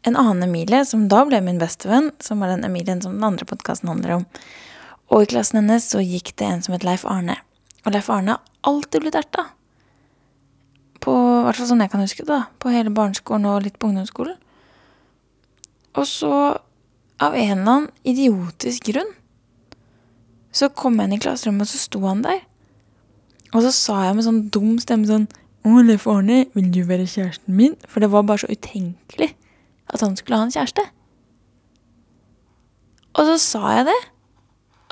en 0.03 0.17
annen 0.19 0.43
Emilie, 0.47 0.83
som 0.85 1.07
da 1.11 1.23
ble 1.27 1.39
min 1.43 1.59
bestevenn, 1.61 2.11
som 2.19 2.43
var 2.43 2.51
den 2.51 2.65
Emilien 2.67 3.01
som 3.01 3.15
den 3.15 3.23
andre 3.23 3.47
podkasten 3.47 3.91
handler 3.91 4.17
om. 4.19 4.25
Og 5.11 5.23
i 5.23 5.29
klassen 5.31 5.61
hennes 5.61 5.87
så 5.93 6.01
gikk 6.03 6.33
det 6.39 6.47
en 6.47 6.63
som 6.65 6.75
het 6.75 6.83
Leif 6.87 7.05
Arne. 7.07 7.37
Og 7.83 7.93
Leif 7.95 8.09
Arne 8.11 8.35
har 8.35 8.43
alltid 8.67 9.03
blitt 9.03 9.19
erta. 9.19 9.47
På 11.03 11.13
hvert 11.43 11.59
fall 11.59 11.69
sånn 11.71 11.83
jeg 11.83 11.91
kan 11.93 12.03
huske 12.03 12.23
det, 12.23 12.31
da. 12.31 12.51
På 12.59 12.71
hele 12.73 12.91
barneskolen 12.95 13.47
og 13.47 13.63
litt 13.65 13.79
på 13.79 13.91
ungdomsskolen. 13.91 14.39
Og 15.99 16.07
så, 16.09 16.33
av 17.21 17.35
en 17.37 17.51
eller 17.51 17.61
annen 17.61 17.89
idiotisk 18.07 18.89
grunn, 18.89 19.11
så 20.53 20.69
kom 20.69 20.97
jeg 20.99 21.09
inn 21.09 21.15
i 21.17 21.21
klasserommet, 21.21 21.67
og 21.67 21.71
så 21.71 21.81
sto 21.81 22.01
han 22.05 22.23
der. 22.25 22.41
Og 23.53 23.61
så 23.65 23.71
sa 23.75 23.99
jeg 24.07 24.17
med 24.17 24.25
sånn 24.25 24.43
dum 24.53 24.75
stemme 24.81 25.09
sånn 25.09 25.27
Leif 25.63 26.07
Arne, 26.07 26.45
vil 26.53 26.73
du 26.73 26.83
være 26.87 27.07
kjæresten 27.07 27.55
min? 27.55 27.75
For 27.87 28.03
det 28.03 28.11
var 28.11 28.25
bare 28.27 28.43
så 28.43 28.49
utenkelig 28.51 29.31
at 29.93 30.01
han 30.01 30.15
skulle 30.17 30.37
ha 30.37 30.43
en 30.47 30.51
kjæreste. 30.51 30.83
Og 33.13 33.25
så 33.29 33.37
sa 33.37 33.71
jeg 33.77 33.85
det. 33.91 34.01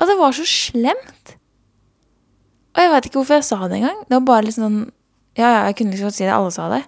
Og 0.00 0.08
det 0.08 0.16
var 0.18 0.32
så 0.32 0.46
slemt. 0.46 1.36
Og 2.72 2.82
jeg 2.82 2.90
veit 2.92 3.06
ikke 3.06 3.20
hvorfor 3.20 3.38
jeg 3.40 3.44
sa 3.44 3.68
det 3.68 3.78
engang. 3.82 4.00
Det 4.08 4.16
var 4.16 4.26
bare 4.30 4.48
litt 4.48 4.56
sånn 4.56 4.84
Ja, 5.32 5.48
ja, 5.48 5.60
jeg 5.68 5.78
kunne 5.78 5.94
liksom 5.94 6.12
si 6.12 6.24
det. 6.26 6.32
Alle 6.32 6.50
sa 6.52 6.68
det. 6.68 6.82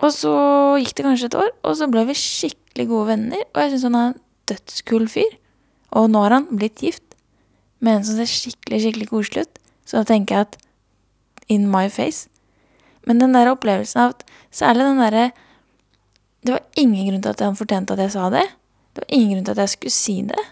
Og 0.00 0.10
så 0.14 0.32
gikk 0.80 0.96
det 0.96 1.04
kanskje 1.04 1.28
et 1.28 1.36
år, 1.38 1.50
og 1.62 1.76
så 1.76 1.86
ble 1.92 2.02
vi 2.08 2.16
skikkelig 2.16 2.86
gode 2.88 3.10
venner. 3.12 3.44
Og 3.52 3.60
jeg 3.60 3.74
syns 3.74 3.84
han 3.86 3.98
er 3.98 4.08
en 4.08 4.16
dødskul 4.50 5.06
fyr. 5.12 5.36
Og 5.94 6.08
nå 6.10 6.22
har 6.24 6.34
han 6.34 6.48
blitt 6.50 6.82
gift 6.82 7.14
med 7.84 7.98
en 8.00 8.06
som 8.06 8.18
ser 8.18 8.30
skikkelig, 8.30 8.80
skikkelig 8.82 9.08
koselig 9.12 9.46
ut. 9.46 9.60
Så 9.86 10.00
da 10.00 10.08
tenker 10.08 10.36
jeg 10.36 10.48
at 10.48 10.58
in 11.50 11.66
my 11.70 11.88
face. 11.90 12.28
Men 13.08 13.20
den 13.22 13.34
der 13.34 13.50
opplevelsen 13.50 14.04
av 14.04 14.14
at 14.14 14.26
Særlig 14.50 14.82
den 14.82 14.98
derre 14.98 15.26
Det 16.42 16.54
var 16.56 16.64
ingen 16.74 17.06
grunn 17.06 17.22
til 17.22 17.34
at 17.34 17.42
han 17.44 17.58
fortjente 17.58 17.94
at 17.94 18.00
jeg 18.02 18.14
sa 18.14 18.30
det. 18.32 18.46
Det 18.94 19.04
var 19.04 19.14
ingen 19.14 19.34
grunn 19.34 19.44
til 19.46 19.54
at 19.54 19.62
jeg 19.64 19.72
skulle 19.74 19.94
si 19.94 20.14
det. 20.26 20.44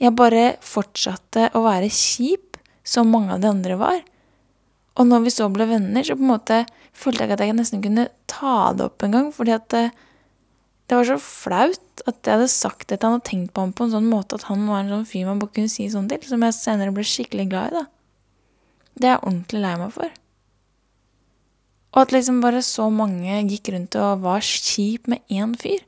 Jeg 0.00 0.16
bare 0.16 0.44
fortsatte 0.64 1.50
å 1.52 1.60
være 1.66 1.90
kjip, 1.92 2.56
som 2.82 3.12
mange 3.12 3.34
av 3.34 3.42
de 3.42 3.50
andre 3.50 3.76
var. 3.76 3.98
Og 4.96 5.06
når 5.06 5.26
vi 5.26 5.32
så 5.34 5.50
ble 5.52 5.66
venner, 5.68 6.06
så 6.06 6.16
på 6.16 6.24
en 6.24 6.32
måte 6.32 6.62
følte 6.96 7.26
jeg 7.26 7.36
at 7.36 7.44
jeg 7.44 7.56
nesten 7.58 7.84
kunne 7.84 8.08
ta 8.32 8.72
det 8.76 8.86
opp 8.88 9.04
en 9.04 9.14
gang. 9.18 9.28
Fordi 9.36 9.52
at 9.54 9.68
det, 9.74 9.84
det 10.88 10.96
var 10.96 11.10
så 11.10 11.18
flaut 11.20 12.04
at 12.08 12.24
jeg 12.24 12.38
hadde 12.38 12.48
sagt 12.50 12.88
det 12.88 13.02
til 13.02 13.10
han 13.10 13.20
og 13.20 13.26
tenkt 13.28 13.52
på 13.52 13.66
ham 13.66 13.76
på 13.76 13.86
en 13.86 13.94
sånn 13.98 14.08
måte 14.08 14.40
at 14.40 14.48
han 14.48 14.64
var 14.72 14.82
en 14.82 14.94
sånn 14.94 15.06
fyr 15.12 15.28
man 15.28 15.42
bare 15.42 15.52
kunne 15.58 15.72
si 15.72 15.84
sånn 15.92 16.08
til, 16.08 16.24
som 16.26 16.48
jeg 16.48 16.56
senere 16.56 16.96
ble 16.96 17.04
skikkelig 17.04 17.50
glad 17.52 17.70
i. 17.70 17.82
da. 17.82 17.86
Det 18.96 19.08
er 19.08 19.14
jeg 19.18 19.24
ordentlig 19.26 19.64
lei 19.66 19.76
meg 19.84 19.94
for. 19.94 20.19
Og 21.90 22.04
at 22.04 22.12
liksom 22.14 22.38
bare 22.42 22.62
så 22.62 22.86
mange 22.94 23.40
gikk 23.50 23.72
rundt 23.74 23.96
og 23.98 24.22
var 24.22 24.44
kjip 24.46 25.08
med 25.10 25.24
én 25.30 25.56
fyr. 25.58 25.82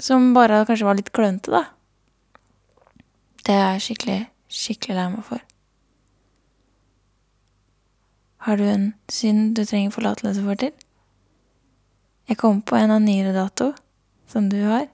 Som 0.00 0.34
bare 0.36 0.64
kanskje 0.68 0.88
var 0.88 0.98
litt 0.98 1.12
klønete, 1.16 1.54
da. 1.54 1.64
Det 3.44 3.54
er 3.54 3.74
jeg 3.74 3.84
skikkelig, 3.86 4.20
skikkelig 4.52 4.96
lei 4.98 5.08
meg 5.14 5.24
for. 5.28 5.44
Har 8.44 8.60
du 8.60 8.66
en 8.68 8.90
synd 9.08 9.54
du 9.56 9.62
trenger 9.64 9.94
forlatelse 9.94 10.44
for 10.44 10.60
til? 10.60 10.74
Jeg 12.28 12.40
kom 12.40 12.60
på 12.60 12.76
en 12.76 12.92
av 12.92 13.00
nyere 13.04 13.32
dato, 13.36 13.72
som 14.28 14.50
du 14.52 14.58
har. 14.68 14.88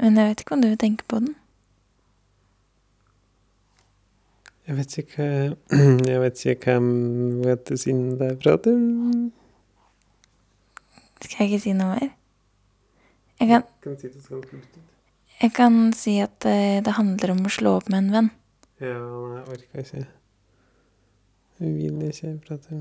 Men 0.00 0.16
jeg 0.16 0.30
vet 0.30 0.44
ikke 0.44 0.56
om 0.56 0.64
du 0.64 0.70
vil 0.70 0.80
tenke 0.80 1.04
på 1.08 1.20
den. 1.20 1.34
Jeg 4.64 4.76
vet 4.78 4.98
ikke 4.98 5.28
Jeg 6.12 6.20
vet 6.22 6.46
ikke 6.54 6.78
hva 6.80 7.50
heter 7.50 7.80
synden 7.80 8.18
der 8.20 8.34
prater 8.40 8.80
Skal 11.20 11.44
jeg 11.44 11.52
ikke 11.52 11.62
si 11.66 11.76
noe 11.76 11.94
mer? 11.94 12.10
Jeg 13.40 13.48
kan, 13.50 13.70
Kan 13.82 13.96
si 13.98 14.08
det 14.08 14.24
jeg 15.42 15.50
kan 15.52 15.92
si 15.96 16.18
at 16.22 16.46
eh, 16.46 16.80
det 16.84 16.94
handler 16.94 17.34
om 17.34 17.42
å 17.44 17.50
slå 17.52 17.74
opp 17.80 17.88
med 17.90 18.04
en 18.04 18.12
venn. 18.14 18.28
Ja, 18.80 18.94
nei, 18.94 19.40
jeg 19.40 19.56
orker 19.56 19.82
ikke. 19.82 20.04
Jeg 21.58 21.72
vil 21.74 22.06
ikke 22.06 22.30
prate 22.46 22.78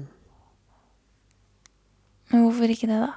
Men 2.31 2.45
hvorfor 2.45 2.71
ikke 2.73 2.89
det, 2.89 2.99
da? 3.01 3.11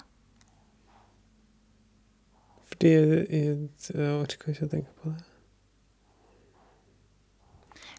Fordi 2.72 2.92
jeg, 2.92 3.22
jeg, 3.30 3.54
jeg 3.92 4.10
orker 4.16 4.52
ikke 4.52 4.68
å 4.68 4.72
tenke 4.72 4.96
på 5.00 5.12
det. 5.12 5.35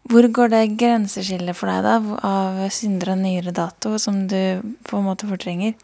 Hvor 0.08 0.24
går 0.32 0.48
det 0.48 0.62
grenseskillet 0.80 1.56
for 1.56 1.68
deg, 1.68 1.84
da, 1.84 1.96
av 2.24 2.62
syndere 2.72 3.12
av 3.12 3.18
nyere 3.20 3.52
dato, 3.52 3.98
som 4.00 4.22
du 4.30 4.38
på 4.88 4.96
en 4.96 5.04
måte 5.04 5.28
fortrenger, 5.28 5.74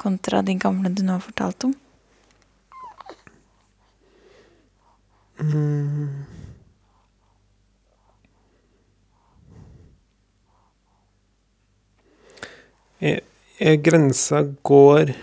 kontra 0.00 0.40
de 0.42 0.56
gamle 0.58 0.90
du 0.90 1.04
nå 1.06 1.14
har 1.14 1.22
fortalt 1.22 1.68
om? 1.68 1.74
Mm. 5.40 6.24
Jeg, 13.00 13.22
jeg, 13.60 13.82
grensa 13.86 14.42
går 14.66 15.14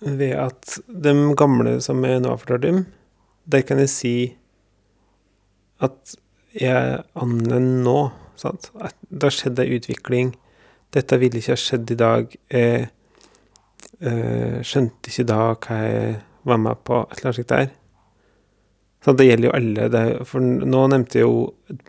ved 0.00 0.32
at 0.32 0.78
de 0.88 1.14
gamle 1.38 1.76
som 1.84 2.00
jeg 2.08 2.24
nå 2.24 2.32
har 2.32 2.40
fortalt 2.40 2.66
om, 2.72 2.80
der 3.44 3.68
kan 3.68 3.84
jeg 3.84 3.92
si 3.92 4.14
at 5.82 6.14
er 6.54 7.04
annen 7.18 7.82
nå. 7.84 7.98
Sant? 8.38 8.70
At 8.78 8.96
Det 9.08 9.28
har 9.28 9.34
skjedd 9.34 9.62
ei 9.62 9.78
utvikling. 9.78 10.34
Dette 10.94 11.18
ville 11.18 11.40
ikke 11.40 11.54
ha 11.54 11.60
skjedd 11.60 11.90
i 11.90 11.98
dag. 11.98 12.36
Jeg 12.50 12.88
eh, 14.00 14.60
skjønte 14.62 15.10
ikke 15.10 15.26
da 15.30 15.40
hva 15.54 15.80
jeg 15.82 16.20
var 16.44 16.60
med 16.60 16.84
på, 16.84 17.00
et 17.02 17.18
eller 17.18 17.30
annet 17.30 17.38
slikt 17.40 17.54
der. 17.54 17.72
Så 19.04 19.12
det 19.12 19.26
gjelder 19.26 19.48
jo 19.48 19.54
alle. 19.58 19.88
Det, 19.92 20.04
for 20.28 20.40
nå 20.40 20.82
nevnte 20.92 21.18
jeg 21.18 21.26
jo 21.26 21.54
et 21.72 21.88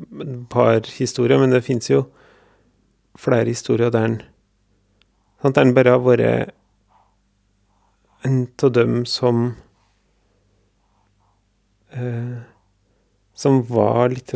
par 0.52 0.82
historier, 0.98 1.40
men 1.40 1.54
det 1.54 1.64
fins 1.66 1.90
jo 1.92 2.06
flere 3.16 3.48
historier 3.52 3.94
der 3.94 4.10
en 4.10 4.22
Der 5.46 5.62
en 5.62 5.76
bare 5.76 5.92
har 5.92 6.00
vært 6.02 6.54
en 8.26 8.48
av 8.64 8.72
dem 8.74 9.06
som 9.06 9.56
eh, 11.94 12.42
Som 13.36 13.64
var 13.68 14.10
litt 14.14 14.34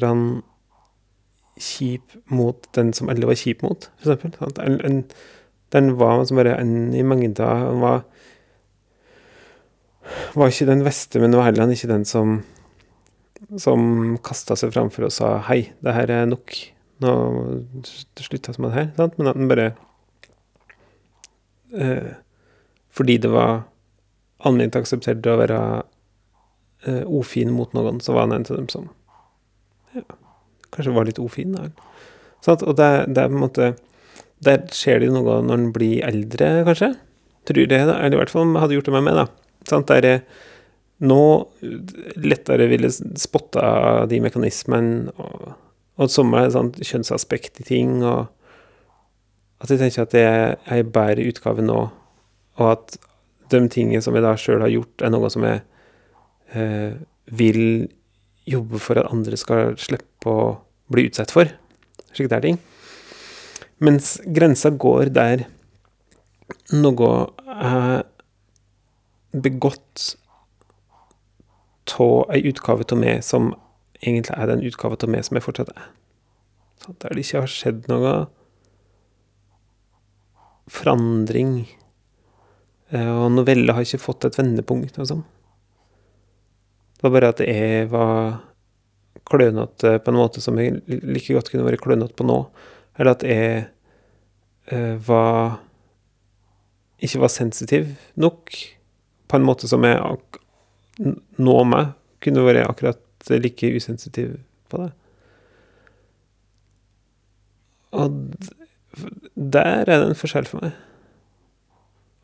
kjip 1.59 2.15
mot 2.31 2.67
den 2.75 2.93
som 2.95 3.09
alle 3.12 3.27
var 3.27 3.38
kjip 3.39 3.63
mot, 3.65 3.89
for 3.99 4.13
eksempel. 4.13 4.35
Sant? 4.39 4.59
En, 4.63 4.79
en, 4.88 5.01
den 5.75 5.93
var 5.99 6.23
som 6.25 6.39
bare 6.39 6.55
en 6.59 6.93
i 6.95 7.03
mengda. 7.03 7.49
Han 7.65 7.83
var 7.83 8.03
var 10.33 10.49
ikke 10.49 10.69
den 10.69 10.83
beste, 10.85 11.19
men 11.21 11.35
var 11.38 11.49
heller 11.49 11.71
ikke 11.73 11.91
den 11.91 12.05
som 12.07 12.39
som 13.57 14.17
kasta 14.23 14.55
seg 14.59 14.73
framfor 14.73 15.07
og 15.07 15.13
sa 15.15 15.39
'hei, 15.39 15.71
det 15.81 15.93
her 15.95 16.12
er 16.12 16.25
nok', 16.25 16.57
nå 16.99 17.12
slutta 18.19 18.53
som 18.53 18.65
det 18.65 18.73
her. 18.73 18.91
Sant? 18.97 19.17
Men 19.17 19.27
at 19.27 19.35
den 19.35 19.47
bare 19.47 19.73
eh, 21.73 22.13
Fordi 22.89 23.17
det 23.17 23.31
var 23.31 23.63
allment 24.39 24.75
akseptert 24.75 25.25
å 25.25 25.38
være 25.38 25.83
eh, 26.87 27.03
ofin 27.05 27.53
mot 27.55 27.73
noen, 27.77 27.99
så 28.03 28.15
var 28.15 28.27
han 28.27 28.37
en 28.37 28.47
av 28.47 28.55
dem 28.55 28.69
som 28.71 28.89
ja, 29.95 30.03
kanskje 30.75 30.95
var 30.95 31.07
litt 31.09 31.21
ofin. 31.21 31.55
Da. 31.57 31.69
Sant? 32.45 32.63
Og 32.63 32.77
det, 32.79 32.89
det 33.13 33.23
er 33.23 33.31
på 33.31 33.39
en 33.39 33.45
måte 33.45 33.71
Der 34.39 34.61
skjer 34.71 35.01
det 35.03 35.09
noe 35.11 35.41
når 35.43 35.57
en 35.57 35.71
blir 35.75 36.05
eldre, 36.07 36.51
kanskje. 36.67 36.93
Tror 37.49 37.65
det, 37.67 37.81
da. 37.89 37.97
Eller 37.99 38.15
i 38.15 38.21
hvert 38.21 38.31
fall 38.31 38.53
hadde 38.61 38.77
gjort 38.77 38.87
det 38.87 38.95
med 38.95 39.07
meg, 39.09 39.19
da. 39.19 39.25
Sånn, 39.67 39.87
Der 39.89 40.07
er 40.07 40.21
nå 40.99 41.23
lettere 42.19 42.67
ville 42.67 42.89
spotta 42.91 44.05
de 44.11 44.19
mekanismene, 44.23 45.13
og, 45.15 45.53
og 45.99 46.11
som 46.11 46.33
er 46.35 46.51
sånn 46.51 46.73
kjønnsaspekt 46.75 47.61
i 47.63 47.67
ting, 47.69 48.01
og 48.03 48.27
at 49.63 49.71
jeg 49.71 49.79
tenker 49.79 50.03
at 50.03 50.15
det 50.15 50.25
er 50.27 50.57
ei 50.71 50.81
bedre 50.83 51.27
utgave 51.31 51.63
nå, 51.63 51.79
og 52.59 52.67
at 52.67 52.99
de 53.51 53.63
tingene 53.71 54.03
som 54.03 54.15
jeg 54.15 54.25
da 54.25 54.35
sjøl 54.39 54.63
har 54.63 54.71
gjort, 54.71 55.03
er 55.03 55.13
noe 55.13 55.31
som 55.31 55.47
jeg 55.47 55.61
eh, 55.61 55.68
vil 56.53 57.89
jobbe 58.49 58.79
for 58.81 58.97
at 58.97 59.12
andre 59.13 59.38
skal 59.38 59.75
slippe 59.77 60.29
å 60.31 60.47
bli 60.89 61.05
utsatt 61.09 61.31
for. 61.33 61.51
Slike 62.13 62.31
der 62.31 62.45
ting. 62.45 62.57
Mens 63.79 64.17
grensa 64.25 64.71
går 64.73 65.12
der 65.15 65.45
noe 66.73 67.12
er 67.47 68.03
begått 69.31 70.15
av 71.99 72.31
ei 72.33 72.41
utgave 72.49 72.85
av 72.85 72.99
meg 73.01 73.23
som 73.25 73.53
egentlig 74.01 74.35
er 74.38 74.49
den 74.51 74.65
utgave 74.65 74.97
av 74.99 75.12
meg 75.12 75.25
som 75.25 75.38
jeg 75.38 75.45
fortsatt 75.45 75.71
er. 75.73 75.88
Der 76.89 77.13
det 77.15 77.23
ikke 77.25 77.43
har 77.43 77.51
skjedd 77.51 77.89
noe 77.91 78.13
forandring. 80.69 81.67
Eh, 82.93 83.09
Og 83.09 83.31
novella 83.33 83.73
har 83.73 83.85
ikke 83.85 84.01
fått 84.01 84.25
et 84.25 84.38
vendepunkt 84.39 84.97
og 85.01 85.09
sånn. 85.09 85.25
Det 86.99 87.07
var 87.07 87.13
bare 87.15 87.31
at 87.31 87.39
jeg 87.39 87.88
var 87.93 88.41
klønete 89.29 89.93
på 90.03 90.12
en 90.12 90.17
måte 90.19 90.41
som 90.43 90.57
jeg 90.59 90.81
like 90.85 91.31
godt 91.31 91.47
kunne 91.47 91.63
vært 91.63 91.79
klønete 91.83 92.17
på 92.17 92.27
nå. 92.27 92.41
Eller 92.99 93.15
at 93.15 93.23
jeg 93.23 93.69
eh, 94.67 94.95
var 95.07 95.62
Ikke 96.99 97.21
var 97.23 97.31
sensitiv 97.31 97.93
nok 98.19 98.51
på 99.31 99.38
en 99.38 99.45
måte 99.47 99.69
som 99.71 99.85
jeg 99.88 99.95
nå 101.39 101.57
meg 101.63 101.93
kunne 102.19 102.43
vært 102.43 102.67
akkurat 102.67 103.29
like 103.31 103.69
usensitiv 103.71 104.33
på 104.67 104.81
det. 104.81 104.89
Og 107.95 108.12
der 109.35 109.88
er 109.88 109.88
det 109.88 110.09
en 110.09 110.19
forskjell 110.19 110.49
for 110.49 110.65
meg. 110.65 110.75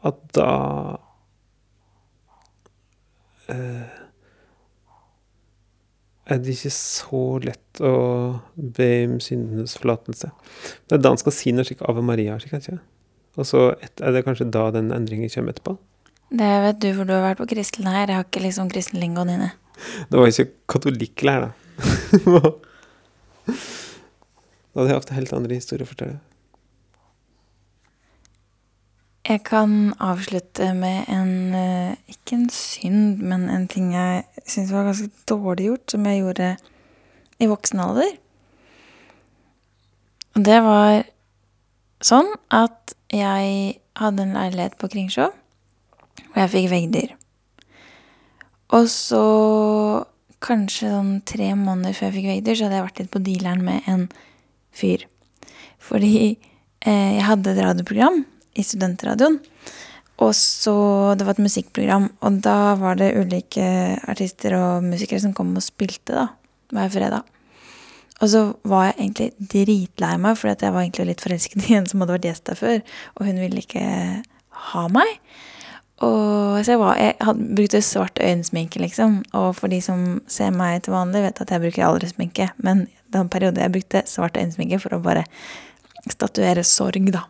At 0.06 0.20
da 0.36 0.50
eh, 3.56 4.05
er 6.26 6.42
det 6.42 6.56
ikke 6.56 6.74
så 6.74 7.24
lett 7.44 7.82
å 7.86 7.96
be 8.56 8.90
om 9.06 9.20
syndenes 9.22 9.76
forlatelse. 9.78 10.32
Det 10.88 10.98
er 10.98 11.04
da 11.04 11.12
han 11.14 11.22
skal 11.22 11.36
si 11.36 11.54
noe 11.54 11.66
slik 11.68 11.84
Ave 11.86 12.02
Maria, 12.06 12.38
slik, 12.42 12.56
ikke? 12.58 12.80
Og 13.36 13.48
så 13.48 13.66
er 13.76 14.16
det 14.16 14.24
kanskje 14.26 14.48
da 14.50 14.70
den 14.74 14.94
endringen 14.96 15.30
kommer 15.30 15.54
etterpå. 15.54 15.76
Det 16.36 16.52
vet 16.66 16.80
du, 16.82 16.90
for 16.98 17.08
du 17.08 17.14
har 17.14 17.26
vært 17.28 17.42
på 17.44 17.50
kristen 17.52 17.88
her. 17.90 18.10
Jeg 18.10 18.18
har 18.18 18.26
ikke 18.26 18.44
liksom 18.44 18.72
kristenlingoen 18.72 19.34
inne. 19.36 19.52
Det 20.10 20.18
var 20.18 20.32
ikke 20.32 20.50
katolikklære, 20.72 21.52
da. 21.52 21.52
da 23.46 24.80
hadde 24.80 24.90
jeg 24.90 24.98
hatt 24.98 25.14
helt 25.20 25.36
andre 25.36 25.60
historier 25.60 25.86
å 25.86 25.92
fortelle. 25.92 26.18
Jeg 29.26 29.42
kan 29.42 29.96
avslutte 29.98 30.68
med 30.78 31.08
en 31.10 31.56
eh, 31.58 31.96
Ikke 32.14 32.36
en 32.38 32.50
synd, 32.54 33.24
men 33.26 33.48
en 33.50 33.66
ting 33.68 33.90
jeg 33.96 34.22
syns 34.46 34.74
var 34.74 34.86
ganske 34.86 35.10
dårlig 35.26 35.72
gjort, 35.72 35.86
som 35.92 36.06
jeg 36.06 36.22
gjorde 36.22 36.50
i 37.42 37.48
voksen 37.50 37.82
alder. 37.82 38.12
Og 40.36 40.46
det 40.46 40.60
var 40.62 41.08
sånn 42.06 42.30
at 42.54 42.94
jeg 43.10 43.80
hadde 43.98 44.28
en 44.28 44.36
leilighet 44.38 44.78
på 44.78 44.92
Kringsjå, 44.94 45.32
og 45.32 46.38
jeg 46.38 46.54
fikk 46.54 46.70
veggdyr. 46.76 47.16
Og 48.78 48.86
så, 48.92 49.24
kanskje 50.46 50.92
sånn 50.92 51.12
tre 51.26 51.50
måneder 51.58 51.98
før 51.98 52.12
jeg 52.12 52.18
fikk 52.20 52.30
veggdyr, 52.30 52.60
så 52.60 52.68
hadde 52.68 52.78
jeg 52.78 52.88
vært 52.92 53.02
litt 53.02 53.14
på 53.16 53.26
dealeren 53.26 53.66
med 53.66 53.90
en 53.90 54.08
fyr. 54.76 55.10
Fordi 55.82 56.16
eh, 56.30 57.12
jeg 57.18 57.28
hadde 57.32 57.56
et 57.56 57.66
radioprogram 57.66 58.22
i 58.56 58.64
studentradioen. 58.64 59.40
Og 60.24 60.32
så 60.36 61.16
Det 61.18 61.26
var 61.26 61.36
et 61.36 61.44
musikkprogram, 61.44 62.10
og 62.22 62.42
da 62.42 62.76
var 62.80 62.96
det 62.96 63.16
ulike 63.20 64.00
artister 64.08 64.56
og 64.56 64.84
musikere 64.84 65.20
som 65.20 65.34
kom 65.34 65.56
og 65.56 65.64
spilte 65.64 66.16
da, 66.16 66.28
hver 66.72 66.90
fredag. 66.90 67.24
Og 68.24 68.30
så 68.32 68.46
var 68.64 68.86
jeg 68.86 68.96
egentlig 69.00 69.50
dritlei 69.52 70.14
meg, 70.18 70.38
for 70.40 70.48
jeg 70.48 70.72
var 70.72 70.86
egentlig 70.86 71.10
litt 71.10 71.24
forelsket 71.24 71.68
i 71.68 71.76
en 71.76 71.86
som 71.90 72.00
hadde 72.00 72.16
vært 72.16 72.30
gjest 72.30 72.46
der 72.48 72.56
før, 72.56 72.80
og 73.16 73.28
hun 73.28 73.42
ville 73.44 73.60
ikke 73.60 73.84
ha 74.72 74.88
meg. 74.88 75.20
Og 76.04 76.64
så 76.64 76.76
jeg, 76.76 76.80
var, 76.80 76.98
jeg 77.00 77.16
hadde, 77.24 77.50
brukte 77.56 77.82
svart 77.84 78.20
øyensminke, 78.20 78.80
liksom. 78.80 79.22
Og 79.36 79.54
for 79.56 79.72
de 79.72 79.82
som 79.84 80.22
ser 80.32 80.56
meg 80.56 80.84
til 80.84 80.96
vanlig, 80.96 81.24
vet 81.28 81.44
at 81.44 81.52
jeg 81.52 81.64
bruker 81.64 81.88
aldri 81.88 82.12
sminke. 82.12 82.50
Men 82.64 82.88
den 83.16 83.32
perioden 83.32 83.64
jeg 83.64 83.76
brukte 83.76 84.04
svart 84.08 84.40
øyensminke 84.40 84.80
for 84.84 84.96
å 84.96 85.04
bare 85.04 85.24
statuere 86.12 86.64
sorg, 86.68 87.12
da. 87.16 87.24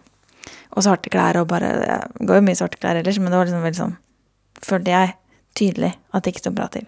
Og 0.75 0.83
svarte 0.83 1.11
klær 1.11 1.39
og 1.39 1.47
bare 1.47 1.71
Det 1.79 2.27
går 2.27 2.41
jo 2.41 2.45
mye 2.49 2.57
svarte 2.59 2.79
klær 2.81 2.99
ellers, 2.99 3.19
men 3.21 3.31
det 3.31 3.39
var 3.39 3.47
liksom 3.47 3.63
veldig 3.63 3.79
sånn 3.79 3.95
Følte 4.65 4.91
jeg 4.91 5.15
tydelig 5.55 5.93
at 6.11 6.23
det 6.23 6.33
ikke 6.33 6.43
sto 6.43 6.51
bra 6.55 6.67
til. 6.71 6.85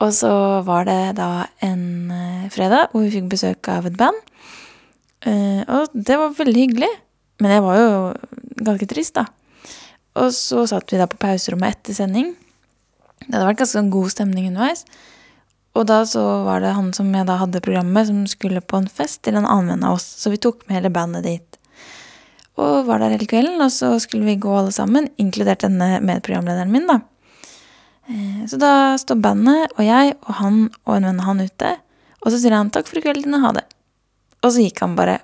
Og 0.00 0.12
så 0.16 0.32
var 0.64 0.86
det 0.88 1.16
da 1.18 1.46
en 1.64 1.84
eh, 2.14 2.48
fredag 2.52 2.92
hvor 2.92 3.04
vi 3.04 3.12
fikk 3.12 3.26
besøk 3.32 3.68
av 3.72 3.88
et 3.88 3.96
band. 4.00 4.16
Eh, 5.28 5.60
og 5.68 5.92
det 5.92 6.16
var 6.20 6.36
veldig 6.36 6.62
hyggelig. 6.62 6.90
Men 7.40 7.56
jeg 7.56 7.64
var 7.64 7.80
jo 7.80 7.90
ganske 8.64 8.88
trist, 8.88 9.16
da. 9.16 9.26
Og 10.20 10.32
så 10.36 10.64
satt 10.68 10.92
vi 10.92 11.00
da 11.00 11.08
på 11.08 11.20
pauserommet 11.20 11.76
etter 11.76 11.96
sending. 11.96 12.32
Det 13.26 13.32
hadde 13.34 13.46
vært 13.48 13.62
ganske 13.62 13.76
sånn 13.76 13.92
god 13.92 14.12
stemning 14.12 14.48
underveis. 14.50 14.84
Og 15.78 15.86
da 15.86 16.00
så 16.08 16.22
var 16.46 16.64
det 16.64 16.74
han 16.74 16.90
som 16.96 17.12
jeg 17.14 17.28
da 17.28 17.36
hadde 17.40 17.62
programmet 17.62 18.08
som 18.08 18.24
skulle 18.28 18.62
på 18.64 18.80
en 18.80 18.90
fest 18.90 19.22
til 19.26 19.38
en 19.38 19.46
annen 19.46 19.74
venn 19.74 19.86
av 19.86 20.00
oss. 20.00 20.08
Så 20.20 20.32
vi 20.32 20.40
tok 20.42 20.64
med 20.66 20.80
hele 20.80 20.92
bandet 20.92 21.28
dit. 21.28 21.49
Og 22.58 22.86
var 22.88 22.98
der 22.98 23.14
hele 23.14 23.28
kvelden, 23.30 23.60
og 23.62 23.70
så 23.72 23.92
skulle 24.02 24.26
vi 24.26 24.40
gå 24.40 24.50
alle 24.56 24.72
sammen, 24.74 25.08
inkludert 25.22 25.62
denne 25.64 26.00
medprogramlederen 26.02 26.72
min, 26.72 26.88
da. 26.90 27.00
Eh, 28.08 28.46
Så 28.46 28.58
da 28.58 28.96
står 28.98 29.20
bandet 29.22 29.70
og 29.78 29.84
jeg 29.84 30.16
og 30.26 30.34
han 30.34 30.70
og 30.84 30.96
en 30.96 31.04
venn 31.04 31.20
av 31.20 31.26
han 31.26 31.40
ute, 31.40 31.76
og 32.20 32.32
så 32.32 32.38
sier 32.38 32.52
han 32.52 32.70
'takk 32.70 32.86
for 32.86 32.98
i 32.98 33.02
kveld, 33.02 33.24
Dine, 33.24 33.40
ha 33.40 33.52
det'. 33.52 33.68
Og 34.42 34.52
så 34.52 34.60
gikk 34.64 34.80
han 34.80 34.96
bare 34.96 35.20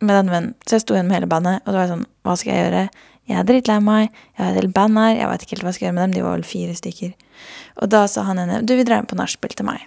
med 0.00 0.14
den 0.16 0.30
vennen. 0.30 0.54
Så 0.66 0.76
jeg 0.76 0.80
sto 0.80 0.94
igjen 0.94 1.06
med 1.06 1.20
hele 1.20 1.30
bandet, 1.30 1.62
og 1.64 1.72
det 1.72 1.80
var 1.80 1.88
sånn, 1.88 2.06
hva 2.24 2.36
skal 2.36 2.52
jeg 2.52 2.64
gjøre? 2.64 2.90
Jeg 3.28 3.38
er 3.38 3.44
drittlei 3.44 3.78
meg, 3.80 4.10
jeg 4.36 4.44
har 4.44 4.50
et 4.50 4.62
helt 4.62 4.74
band 4.74 4.98
her, 4.98 5.14
jeg 5.14 5.28
vet 5.30 5.42
ikke 5.42 5.54
helt 5.54 5.62
hva 5.62 5.70
jeg 5.70 5.74
skal 5.74 5.86
gjøre 5.86 5.94
med 5.94 6.02
dem, 6.02 6.12
de 6.12 6.22
var 6.22 6.32
vel 6.32 6.42
fire 6.42 6.74
stykker. 6.74 7.12
Og 7.82 7.88
da 7.88 8.06
sa 8.06 8.22
han 8.22 8.38
ene, 8.38 8.66
du, 8.66 8.74
vi 8.74 8.84
drar 8.84 9.06
på 9.06 9.18
nachspiel 9.18 9.54
til 9.54 9.68
meg. 9.68 9.86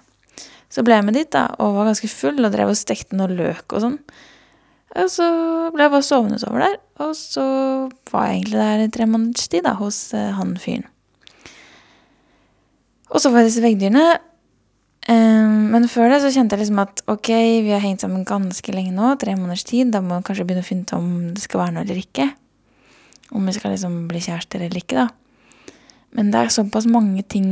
Så 0.69 0.83
ble 0.83 0.95
jeg 0.95 1.05
med 1.05 1.13
dit, 1.13 1.29
da, 1.31 1.49
og 1.59 1.75
var 1.75 1.89
ganske 1.91 2.09
full, 2.09 2.39
og 2.45 2.51
drev 2.55 2.71
og 2.71 2.79
stekte 2.79 3.17
noe 3.19 3.27
løk 3.27 3.75
og 3.75 3.83
sånn. 3.83 3.99
Og 4.95 5.09
så 5.11 5.25
ble 5.75 5.85
jeg 5.85 5.91
bare 5.91 6.07
sovende 6.07 6.39
over 6.47 6.61
der, 6.63 6.75
og 7.03 7.15
så 7.19 7.45
var 8.11 8.29
jeg 8.29 8.37
egentlig 8.37 8.59
der 8.61 8.83
i 8.85 8.91
tre 8.95 9.07
måneders 9.09 9.49
tid, 9.51 9.65
da, 9.65 9.73
hos 9.75 9.97
eh, 10.15 10.31
han 10.37 10.53
fyren. 10.61 10.85
Og 13.11 13.19
så 13.21 13.31
var 13.31 13.43
jeg 13.43 13.51
disse 13.51 13.63
veggdyrene. 13.63 14.05
Um, 15.05 15.67
men 15.69 15.83
før 15.91 16.09
det 16.09 16.23
så 16.23 16.31
kjente 16.33 16.55
jeg 16.55 16.63
liksom 16.63 16.79
at 16.81 17.03
ok, 17.11 17.29
vi 17.61 17.73
har 17.75 17.83
hengt 17.83 18.01
sammen 18.01 18.23
ganske 18.25 18.73
lenge 18.73 18.95
nå, 18.95 19.11
tre 19.21 19.35
måneders 19.37 19.65
tid. 19.67 19.91
Da 19.93 20.01
må 20.01 20.17
vi 20.17 20.25
kanskje 20.29 20.47
begynne 20.47 20.63
å 20.65 20.67
finne 20.67 20.87
ut 20.87 20.95
om 20.97 21.11
det 21.35 21.43
skal 21.43 21.61
være 21.61 21.75
noe 21.75 21.85
eller 21.85 21.99
ikke. 22.01 22.25
Om 23.35 23.45
vi 23.45 23.53
skal 23.55 23.75
liksom 23.75 23.99
bli 24.09 24.23
kjærester 24.25 24.65
eller 24.65 24.81
ikke, 24.81 25.03
da. 25.03 25.75
Men 26.15 26.31
det 26.31 26.41
er 26.41 26.55
såpass 26.55 26.87
mange 26.89 27.21
ting 27.27 27.49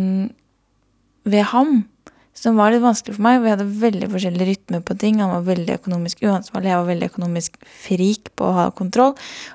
ved 1.27 1.45
ham 1.51 1.83
som 2.33 2.57
var 2.57 2.73
litt 2.73 2.83
vanskelig 2.83 3.15
for 3.15 3.25
meg. 3.25 3.41
Vi 3.43 3.51
hadde 3.53 3.67
veldig 3.83 4.09
forskjellig 4.11 4.47
rytme 4.49 4.81
på 4.85 4.97
ting. 4.99 5.21
Han 5.21 5.31
var 5.35 5.45
veldig 5.47 5.77
økonomisk 5.77 6.23
uansvarlig, 6.25 6.71
jeg 6.71 6.81
var 6.81 6.89
veldig 6.89 7.09
økonomisk 7.11 7.57
frik 7.85 8.31
på 8.39 8.49
å 8.49 8.57
ha 8.57 8.65
kontroll. 8.75 9.13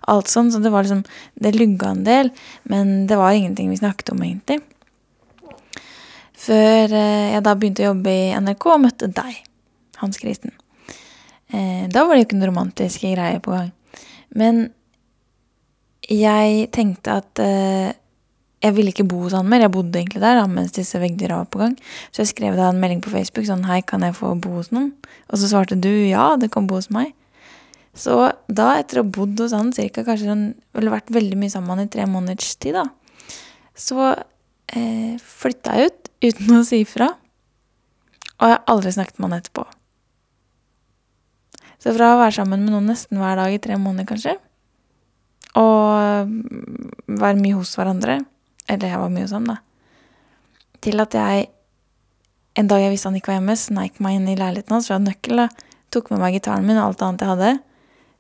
Alt 0.09 0.31
sånn, 0.31 0.53
så 0.55 0.63
det 0.63 0.73
var 0.75 0.87
liksom 0.87 1.05
Det 1.39 1.55
lugga 1.55 1.93
en 1.93 2.05
del, 2.07 2.31
men 2.65 3.07
det 3.07 3.19
var 3.19 3.33
ingenting 3.33 3.71
vi 3.71 3.81
snakket 3.81 4.15
om, 4.15 4.23
egentlig. 4.23 4.61
Før 6.39 6.95
eh, 6.95 7.35
jeg 7.35 7.43
da 7.47 7.55
begynte 7.59 7.83
å 7.83 7.91
jobbe 7.93 8.15
i 8.15 8.33
NRK 8.39 8.67
og 8.71 8.83
møtte 8.87 9.11
deg, 9.11 9.43
Hans 9.99 10.19
Kristen. 10.23 10.55
Eh, 11.51 11.87
da 11.91 12.05
var 12.05 12.15
det 12.15 12.23
jo 12.23 12.29
ikke 12.29 12.39
noen 12.39 12.53
romantiske 12.53 13.11
greier 13.15 13.43
på 13.43 13.55
gang. 13.55 13.73
Men 14.39 14.69
jeg 16.09 16.69
tenkte 16.75 17.19
at 17.21 17.43
eh, 17.43 17.91
jeg 18.59 18.75
ville 18.75 18.91
ikke 18.91 19.07
bo 19.07 19.21
hos 19.23 19.37
han 19.37 19.47
mer. 19.47 19.63
Jeg 19.63 19.73
bodde 19.75 20.01
egentlig 20.01 20.23
der 20.23 20.41
da, 20.41 20.47
mens 20.51 20.75
disse 20.75 20.99
veggdyra 20.99 21.43
var 21.43 21.51
på 21.53 21.61
gang. 21.63 21.77
Så 22.11 22.25
jeg 22.25 22.33
skrev 22.33 22.57
da 22.59 22.73
en 22.73 22.81
melding 22.83 23.03
på 23.05 23.13
Facebook 23.13 23.47
sånn 23.47 23.67
Hei, 23.69 23.81
kan 23.87 24.03
jeg 24.03 24.17
få 24.19 24.33
bo 24.43 24.57
hos 24.57 24.73
noen? 24.75 24.91
Og 25.31 25.39
så 25.39 25.51
svarte 25.51 25.79
du 25.79 25.91
ja, 26.09 26.33
du 26.41 26.49
kan 26.51 26.67
bo 26.71 26.81
hos 26.81 26.91
meg. 26.95 27.13
Så 27.99 28.17
da, 28.47 28.73
etter 28.79 29.01
å 29.01 29.05
ha 29.05 29.13
bodd 29.15 29.39
hos 29.43 29.55
han 29.57 29.71
cirka 29.75 30.05
kanskje 30.07 30.31
han 30.31 30.43
ville 30.77 30.93
vært 30.93 31.11
veldig 31.15 31.39
mye 31.39 31.53
sammen 31.55 31.83
i 31.83 31.89
tre 31.91 32.05
måneders 32.07 32.53
tid, 32.63 32.77
da, 32.79 32.85
så 33.79 34.13
eh, 34.15 35.17
flytta 35.19 35.75
jeg 35.79 35.91
ut 35.91 36.11
uten 36.29 36.61
å 36.61 36.67
si 36.67 36.83
fra. 36.87 37.13
Og 38.39 38.47
jeg 38.47 38.55
har 38.55 38.71
aldri 38.71 38.95
snakket 38.95 39.19
med 39.19 39.31
han 39.31 39.41
etterpå. 39.41 39.65
Så 41.79 41.95
fra 41.95 42.13
å 42.15 42.21
være 42.21 42.35
sammen 42.41 42.65
med 42.67 42.75
noen 42.75 42.91
nesten 42.91 43.19
hver 43.23 43.39
dag 43.39 43.55
i 43.55 43.61
tre 43.63 43.79
måneder, 43.79 44.07
kanskje, 44.11 44.35
og 45.59 46.35
være 47.19 47.39
mye 47.39 47.59
hos 47.59 47.71
hverandre, 47.79 48.19
eller 48.69 48.93
jeg 48.93 49.01
var 49.01 49.15
mye 49.15 49.27
hos 49.27 49.35
ham, 49.37 49.49
da, 49.49 49.59
til 50.85 51.03
at 51.03 51.17
jeg 51.17 51.49
en 52.59 52.67
dag 52.67 52.83
jeg 52.83 52.91
visste 52.91 53.11
han 53.11 53.17
ikke 53.19 53.31
var 53.31 53.39
hjemme, 53.39 53.55
sneik 53.59 53.99
meg 54.03 54.19
inn 54.19 54.29
i 54.33 54.37
leiligheten 54.39 54.75
hans, 54.75 54.89
for 54.89 54.95
jeg 54.95 55.01
hadde 55.01 55.13
nøkkel, 55.13 55.43
da, 55.45 55.75
tok 55.95 56.11
med 56.13 56.23
meg 56.23 56.37
gitaren 56.37 56.67
min 56.67 56.79
og 56.79 56.89
alt 56.89 57.05
annet 57.07 57.25
jeg 57.25 57.33
hadde, 57.33 57.51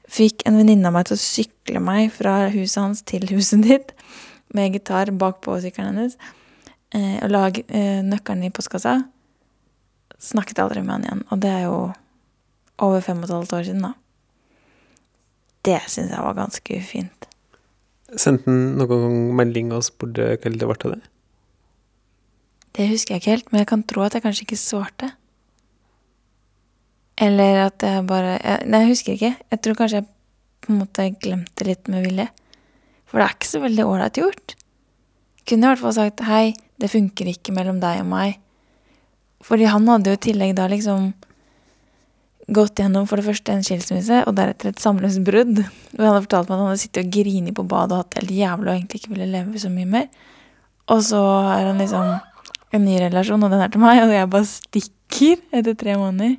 fikk 0.09 0.45
en 0.49 0.59
venninne 0.61 0.89
av 0.89 0.95
meg 0.95 1.09
til 1.09 1.19
å 1.19 1.21
sykle 1.21 1.83
meg 1.85 2.13
fra 2.15 2.37
huset 2.55 2.81
hans 2.81 3.05
til 3.09 3.27
huset 3.33 3.65
ditt, 3.69 3.95
med 4.55 4.73
gitar 4.73 5.11
bakpå 5.21 5.59
sykkelen 5.61 5.93
hennes, 5.99 6.17
eh, 6.97 7.19
og 7.25 7.33
la 7.35 7.47
eh, 7.51 8.01
nøkkelen 8.07 8.47
i 8.47 8.53
postkassa. 8.55 9.01
Snakket 10.23 10.63
aldri 10.63 10.81
med 10.83 10.97
han 10.97 11.09
igjen, 11.09 11.25
og 11.29 11.43
det 11.43 11.51
er 11.53 11.67
jo 11.67 11.81
over 12.87 13.03
fem 13.05 13.21
og 13.21 13.29
et 13.29 13.35
halvt 13.35 13.57
år 13.59 13.67
siden, 13.67 13.85
da. 13.85 13.93
Det 15.67 15.81
syns 15.91 16.15
jeg 16.15 16.25
var 16.25 16.39
ganske 16.39 16.79
ufint. 16.79 17.28
Sendte 18.17 18.49
han 18.49 18.79
noen 18.79 18.89
gang 18.89 19.17
melding 19.37 19.73
og 19.77 19.85
spurte 19.85 20.31
hva 20.33 20.53
det 20.53 20.65
ble 20.65 20.77
av 20.77 20.93
det? 20.95 21.01
Det 22.79 22.87
husker 22.93 23.17
jeg 23.17 23.23
ikke 23.23 23.35
helt, 23.35 23.49
men 23.53 23.63
jeg 23.65 23.69
kan 23.73 23.83
tro 23.91 24.05
at 24.05 24.15
jeg 24.15 24.25
kanskje 24.25 24.47
ikke 24.47 24.61
svarte. 24.61 25.11
Eller 27.19 27.65
at 27.67 27.83
jeg 27.83 28.07
bare 28.07 28.37
jeg, 28.39 28.69
Nei, 28.71 28.85
jeg 28.85 28.93
husker 28.93 29.17
ikke. 29.17 29.33
Jeg 29.51 29.63
tror 29.65 29.79
kanskje 29.81 30.01
jeg 30.01 30.09
på 30.63 30.73
en 30.73 30.81
måte 30.85 31.09
glemte 31.19 31.67
litt 31.67 31.91
med 31.91 32.07
vilje. 32.07 32.29
For 33.09 33.19
det 33.19 33.27
er 33.27 33.37
ikke 33.37 33.51
så 33.51 33.63
veldig 33.65 33.87
ålreit 33.89 34.21
gjort. 34.21 34.55
Kunne 35.49 35.65
i 35.65 35.71
hvert 35.73 35.83
fall 35.83 35.97
sagt 35.97 36.25
hei, 36.29 36.53
det 36.79 36.93
funker 36.93 37.33
ikke 37.33 37.55
mellom 37.57 37.81
deg 37.83 38.05
og 38.05 38.11
meg. 38.13 38.39
Fordi 39.45 39.69
han 39.71 39.89
hadde 39.91 40.13
jo 40.13 40.19
i 40.19 40.25
tillegg 40.29 40.55
da 40.59 40.69
liksom 40.71 41.13
gått 42.49 42.81
gjennom 42.81 43.05
for 43.09 43.21
det 43.21 43.27
første 43.27 43.53
en 43.53 43.65
skilsmisse, 43.67 44.23
og 44.25 44.37
deretter 44.39 44.71
et 44.71 44.81
samlivsbrudd. 44.83 45.61
Og 45.61 46.01
han 46.01 46.09
hadde 46.09 46.25
fortalt 46.25 46.49
meg 46.49 46.57
at 46.57 46.63
han 46.63 46.71
hadde 46.71 46.83
sittet 46.83 47.05
og 47.05 47.13
grinet 47.19 47.57
på 47.57 47.67
badet 47.69 47.95
og 47.95 48.03
hatt 48.03 48.15
det 48.15 48.23
helt 48.23 48.35
jævlig 48.39 48.71
og 48.71 48.75
egentlig 48.75 49.01
ikke 49.03 49.13
ville 49.15 49.31
leve 49.33 49.63
så 49.63 49.71
mye 49.73 49.91
mer. 49.93 50.07
Og 50.89 51.03
så 51.05 51.21
har 51.21 51.69
han 51.69 51.83
liksom 51.83 52.15
en 52.73 52.85
ny 52.85 52.97
relasjon, 53.01 53.45
og 53.45 53.53
den 53.53 53.65
er 53.65 53.73
til 53.73 53.83
meg, 53.83 54.01
og 54.05 54.15
jeg 54.15 54.31
bare 54.33 54.49
stikker 54.49 55.43
etter 55.61 55.77
tre 55.79 55.97
måneder. 56.01 56.39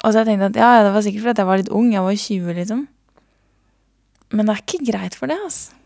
Og 0.00 0.08
så 0.08 0.14
har 0.16 0.24
jeg 0.24 0.30
tenkt 0.32 0.48
at 0.48 0.60
ja, 0.60 0.70
det 0.84 0.94
var 0.94 1.04
sikkert 1.04 1.26
fordi 1.26 1.42
jeg 1.42 1.50
var 1.50 1.60
litt 1.60 1.74
ung, 1.76 1.92
jeg 1.92 2.06
var 2.06 2.16
20, 2.24 2.56
liksom. 2.56 2.82
Men 4.32 4.46
det 4.46 4.54
er 4.54 4.64
ikke 4.64 4.92
greit 4.92 5.16
for 5.18 5.28
det, 5.28 5.36
altså. 5.44 5.76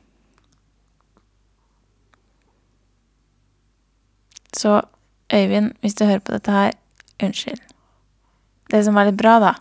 Så 4.55 4.81
Øyvind, 5.35 5.73
hvis 5.81 5.95
du 5.95 6.05
hører 6.05 6.23
på 6.23 6.33
dette 6.33 6.51
her, 6.51 6.71
unnskyld. 7.23 7.74
Det 8.75 8.81
som 8.83 8.97
er 8.99 9.07
litt 9.07 9.19
bra, 9.21 9.37
da, 9.39 9.53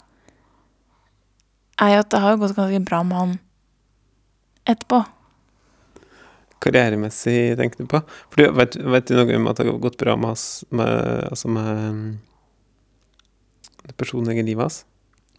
er 1.83 1.91
jo 1.93 1.99
at 2.01 2.09
det 2.09 2.21
har 2.23 2.39
gått 2.41 2.55
ganske 2.57 2.79
bra 2.87 3.01
med 3.05 3.19
han 3.19 3.35
etterpå. 4.65 5.03
Karrieremessig, 6.63 7.53
tenker 7.59 7.83
du 7.83 7.91
på? 7.91 8.01
For 8.31 8.41
du, 8.41 8.47
vet, 8.57 8.77
vet 8.95 9.11
du 9.11 9.19
noe 9.19 9.37
om 9.37 9.51
at 9.51 9.59
det 9.59 9.67
har 9.67 9.77
gått 9.83 9.99
bra 10.01 10.15
med, 10.17 10.31
hans, 10.31 10.47
med, 10.73 10.89
altså 11.29 11.51
med 11.51 12.17
det 13.83 13.95
personlige 14.01 14.47
livet 14.47 14.65
hans? 14.65 14.81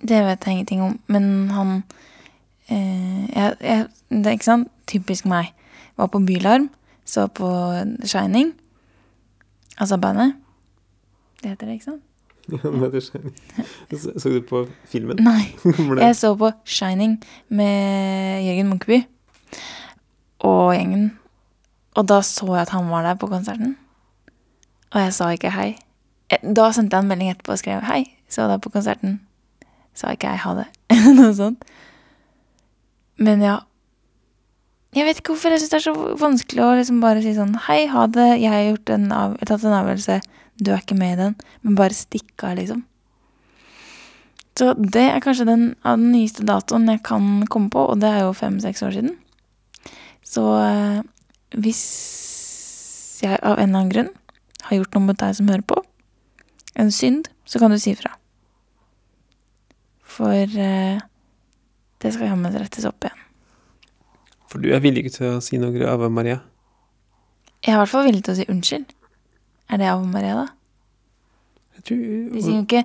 Det 0.05 0.23
vet 0.23 0.47
jeg 0.47 0.59
ingenting 0.61 0.87
om, 0.87 0.97
men 1.11 1.29
han 1.55 1.75
eh, 2.69 3.27
jeg, 3.33 3.59
jeg, 3.59 3.91
Det 4.11 4.27
er 4.27 4.39
ikke 4.39 4.51
sant? 4.53 4.73
Typisk 4.87 5.27
meg. 5.27 5.51
Var 5.99 6.15
på 6.15 6.23
Bylarm, 6.29 6.71
så 7.09 7.27
på 7.27 7.51
Shining. 8.07 8.53
Altså 9.81 9.99
bandet. 9.99 10.37
Det 11.41 11.57
heter 11.57 11.67
det, 11.67 11.81
ikke 11.81 11.91
sant? 11.95 12.05
Så, 12.45 14.29
du 14.29 14.41
på 14.45 14.65
filmen? 14.91 15.21
Nei. 15.25 15.55
Jeg 16.05 16.17
så 16.19 16.35
på 16.39 16.51
Shining 16.65 17.19
med 17.49 18.45
Jørgen 18.45 18.73
Munkeby 18.73 19.01
og 20.45 20.75
gjengen. 20.77 21.13
Og 21.95 22.09
da 22.11 22.21
så 22.27 22.47
jeg 22.51 22.65
at 22.67 22.75
han 22.75 22.91
var 22.91 23.05
der 23.07 23.15
på 23.15 23.31
konserten. 23.31 23.77
Og 24.95 25.01
jeg 25.01 25.13
sa 25.15 25.29
ikke 25.35 25.53
hei. 25.55 25.69
Da 26.43 26.71
sendte 26.75 26.97
jeg 26.97 27.05
en 27.05 27.11
melding 27.11 27.31
etterpå 27.31 27.55
og 27.55 27.61
skrev 27.61 27.85
hei, 27.87 28.03
så 28.31 28.49
deg 28.51 28.63
på 28.65 28.73
konserten. 28.75 29.21
Sa 29.95 30.11
ikke 30.15 30.33
jeg 30.33 30.43
ha 30.43 30.55
det. 30.59 30.67
Noe 31.19 31.31
sånt. 31.39 31.65
Men 33.23 33.43
ja. 33.45 33.61
Jeg 34.95 35.07
vet 35.09 35.19
ikke 35.19 35.35
hvorfor 35.35 35.55
jeg 35.55 35.63
syns 35.63 35.73
det 35.73 35.79
er 35.81 35.87
så 35.89 35.95
vanskelig 36.21 36.63
å 36.63 36.75
liksom 36.79 37.01
bare 37.03 37.23
si 37.23 37.35
sånn 37.35 37.55
hei, 37.67 37.85
ha 37.91 38.07
det, 38.11 38.29
jeg 38.43 38.51
har 38.53 38.63
gjort 38.69 38.93
en 38.95 39.07
av, 39.15 39.33
tatt 39.43 39.65
en 39.67 39.75
avgjørelse, 39.75 40.19
du 40.61 40.71
er 40.73 40.83
ikke 40.83 40.99
med 40.99 41.17
i 41.17 41.21
den, 41.21 41.39
men 41.63 41.79
bare 41.79 41.97
stikk 41.97 42.45
av, 42.47 42.57
liksom. 42.59 42.85
Så 44.55 44.71
det 44.79 45.03
er 45.03 45.23
kanskje 45.23 45.49
den 45.49 45.65
av 45.83 45.99
den 45.99 46.13
nyeste 46.15 46.45
datoen 46.47 46.87
jeg 46.93 47.03
kan 47.07 47.47
komme 47.51 47.73
på, 47.75 47.89
og 47.91 47.99
det 48.03 48.13
er 48.13 48.23
jo 48.23 48.37
fem-seks 48.39 48.85
år 48.87 48.95
siden. 48.95 49.17
Så 50.25 50.45
eh, 50.63 51.01
hvis 51.59 51.83
jeg 53.25 53.41
av 53.41 53.59
en 53.59 53.67
eller 53.67 53.81
annen 53.81 53.91
grunn 53.91 54.13
har 54.69 54.79
gjort 54.79 54.95
noe 54.95 55.09
mot 55.09 55.19
deg 55.19 55.35
som 55.37 55.51
hører 55.51 55.67
på, 55.67 55.81
en 56.79 56.95
synd, 56.95 57.29
så 57.47 57.59
kan 57.63 57.75
du 57.75 57.79
si 57.83 57.93
ifra. 57.95 58.15
For 60.07 60.31
eh, 60.39 61.03
det 62.03 62.15
skal 62.15 62.31
jammen 62.31 62.55
rettes 62.55 62.87
opp 62.87 63.07
igjen. 63.07 63.21
For 64.51 64.63
du 64.63 64.71
er 64.71 64.83
villig 64.85 65.11
til 65.17 65.33
å 65.33 65.43
si 65.43 65.59
noe 65.59 65.87
Ave 65.91 66.11
Maria? 66.15 66.39
Jeg 67.65 67.73
er 67.73 67.79
i 67.79 67.81
hvert 67.81 67.91
fall 67.91 68.07
villig 68.07 68.23
til 68.23 68.37
å 68.37 68.39
si 68.39 68.47
unnskyld. 68.53 68.93
Er 69.71 69.77
det 69.81 69.87
Ave 69.89 70.07
Maria, 70.07 70.35
da? 70.35 70.47
Jeg 71.77 71.85
tror 71.85 71.97
De 72.35 72.43
synger 72.43 72.59
jo 72.59 72.63
ikke 72.63 72.85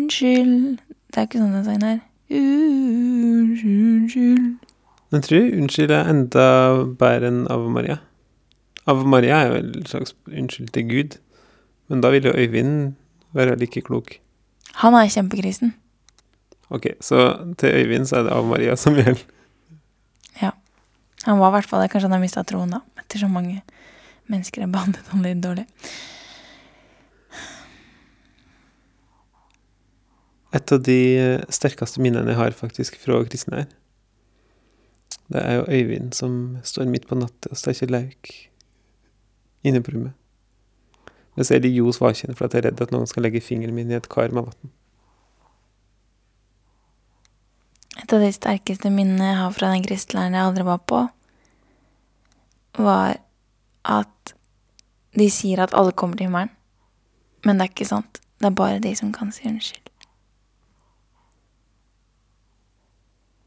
unnskyld. 0.00 0.78
Det 1.10 1.16
er 1.18 1.26
ikke 1.28 1.40
sånn 1.42 1.56
den 1.56 1.66
sangen 1.66 1.86
her. 1.88 2.00
Unnskyld. 3.54 4.48
Jeg 5.14 5.22
tror 5.28 5.44
unnskyld 5.60 5.92
er 5.94 6.10
enda 6.10 6.46
bedre 7.00 7.26
enn 7.30 7.42
Ave 7.52 7.68
Maria. 7.76 7.96
Ave 8.90 9.04
Maria 9.08 9.34
er 9.40 9.46
jo 9.52 9.54
en 9.62 9.86
slags 9.88 10.10
unnskyld 10.28 10.68
til 10.74 10.84
Gud, 10.90 11.10
men 11.88 11.98
da 12.04 12.08
vil 12.12 12.26
jo 12.28 12.34
Øyvind 12.34 12.74
være 13.36 13.58
like 13.60 13.80
klok. 13.86 14.08
Han 14.82 14.92
er 14.98 15.08
kjempekrisen. 15.08 15.74
Ok, 16.74 16.86
så 17.00 17.16
til 17.60 17.68
Øyvind 17.80 18.06
så 18.10 18.16
er 18.20 18.22
det 18.26 18.32
Ave 18.34 18.46
Maria 18.50 18.76
som 18.76 18.94
gjelder. 18.98 19.24
Han 21.24 21.40
var 21.40 21.48
i 21.48 21.56
hvert 21.56 21.68
fall 21.68 21.82
det. 21.84 21.90
Kanskje 21.92 22.08
han 22.08 22.16
har 22.18 22.22
mista 22.22 22.44
troen, 22.44 22.72
da. 22.74 22.82
Etter 23.00 23.22
så 23.22 23.28
mange 23.32 23.62
mennesker 24.32 24.64
er 24.64 24.72
behandlet 24.72 25.12
han 25.12 25.24
litt 25.24 25.42
dårlig. 25.44 25.66
Et 30.54 30.72
av 30.72 30.82
de 30.86 30.98
eh, 31.18 31.46
sterkeste 31.50 32.02
minnene 32.02 32.30
jeg 32.30 32.38
har 32.38 32.54
faktisk 32.54 32.98
fra 33.02 33.18
kristne 33.26 33.64
her, 33.64 33.72
det 35.32 35.40
er 35.40 35.56
jo 35.56 35.64
Øyvind 35.72 36.12
som 36.14 36.58
står 36.62 36.90
midt 36.92 37.08
på 37.08 37.16
natta 37.18 37.50
og 37.50 37.58
steker 37.58 37.90
lauk 37.90 38.30
inne 39.64 39.80
på 39.82 39.94
rommet. 39.94 40.14
Mens 41.34 41.50
jeg 41.50 41.64
ligger 41.64 41.82
jo 41.82 41.94
vaken 41.98 42.36
for 42.36 42.46
at 42.46 42.54
jeg 42.54 42.62
er 42.62 42.68
redd 42.68 42.82
at 42.84 42.92
noen 42.94 43.08
skal 43.10 43.24
legge 43.26 43.42
fingeren 43.42 43.74
min 43.74 43.90
i 43.90 43.96
et 43.96 44.08
kar 44.12 44.30
med 44.30 44.46
vann. 44.46 44.72
Et 48.02 48.12
av 48.12 48.22
de 48.22 48.30
sterkeste 48.34 48.90
minnene 48.92 49.32
jeg 49.32 49.40
har 49.40 49.54
fra 49.56 49.72
den 49.72 49.86
kristlæren 49.86 50.36
jeg 50.36 50.44
aldri 50.44 50.66
var 50.68 50.82
på, 50.86 51.00
var 52.78 53.16
at 53.84 54.34
De 55.14 55.28
sier 55.30 55.60
at 55.62 55.74
alle 55.78 55.92
kommer 55.94 56.16
til 56.18 56.26
himmelen, 56.26 56.50
men 57.44 57.58
det 57.60 57.62
er 57.62 57.70
ikke 57.70 57.86
sant. 57.86 58.18
Det 58.42 58.48
er 58.48 58.56
bare 58.58 58.80
de 58.82 58.90
som 58.98 59.12
kan 59.14 59.30
si 59.30 59.46
unnskyld. 59.46 59.93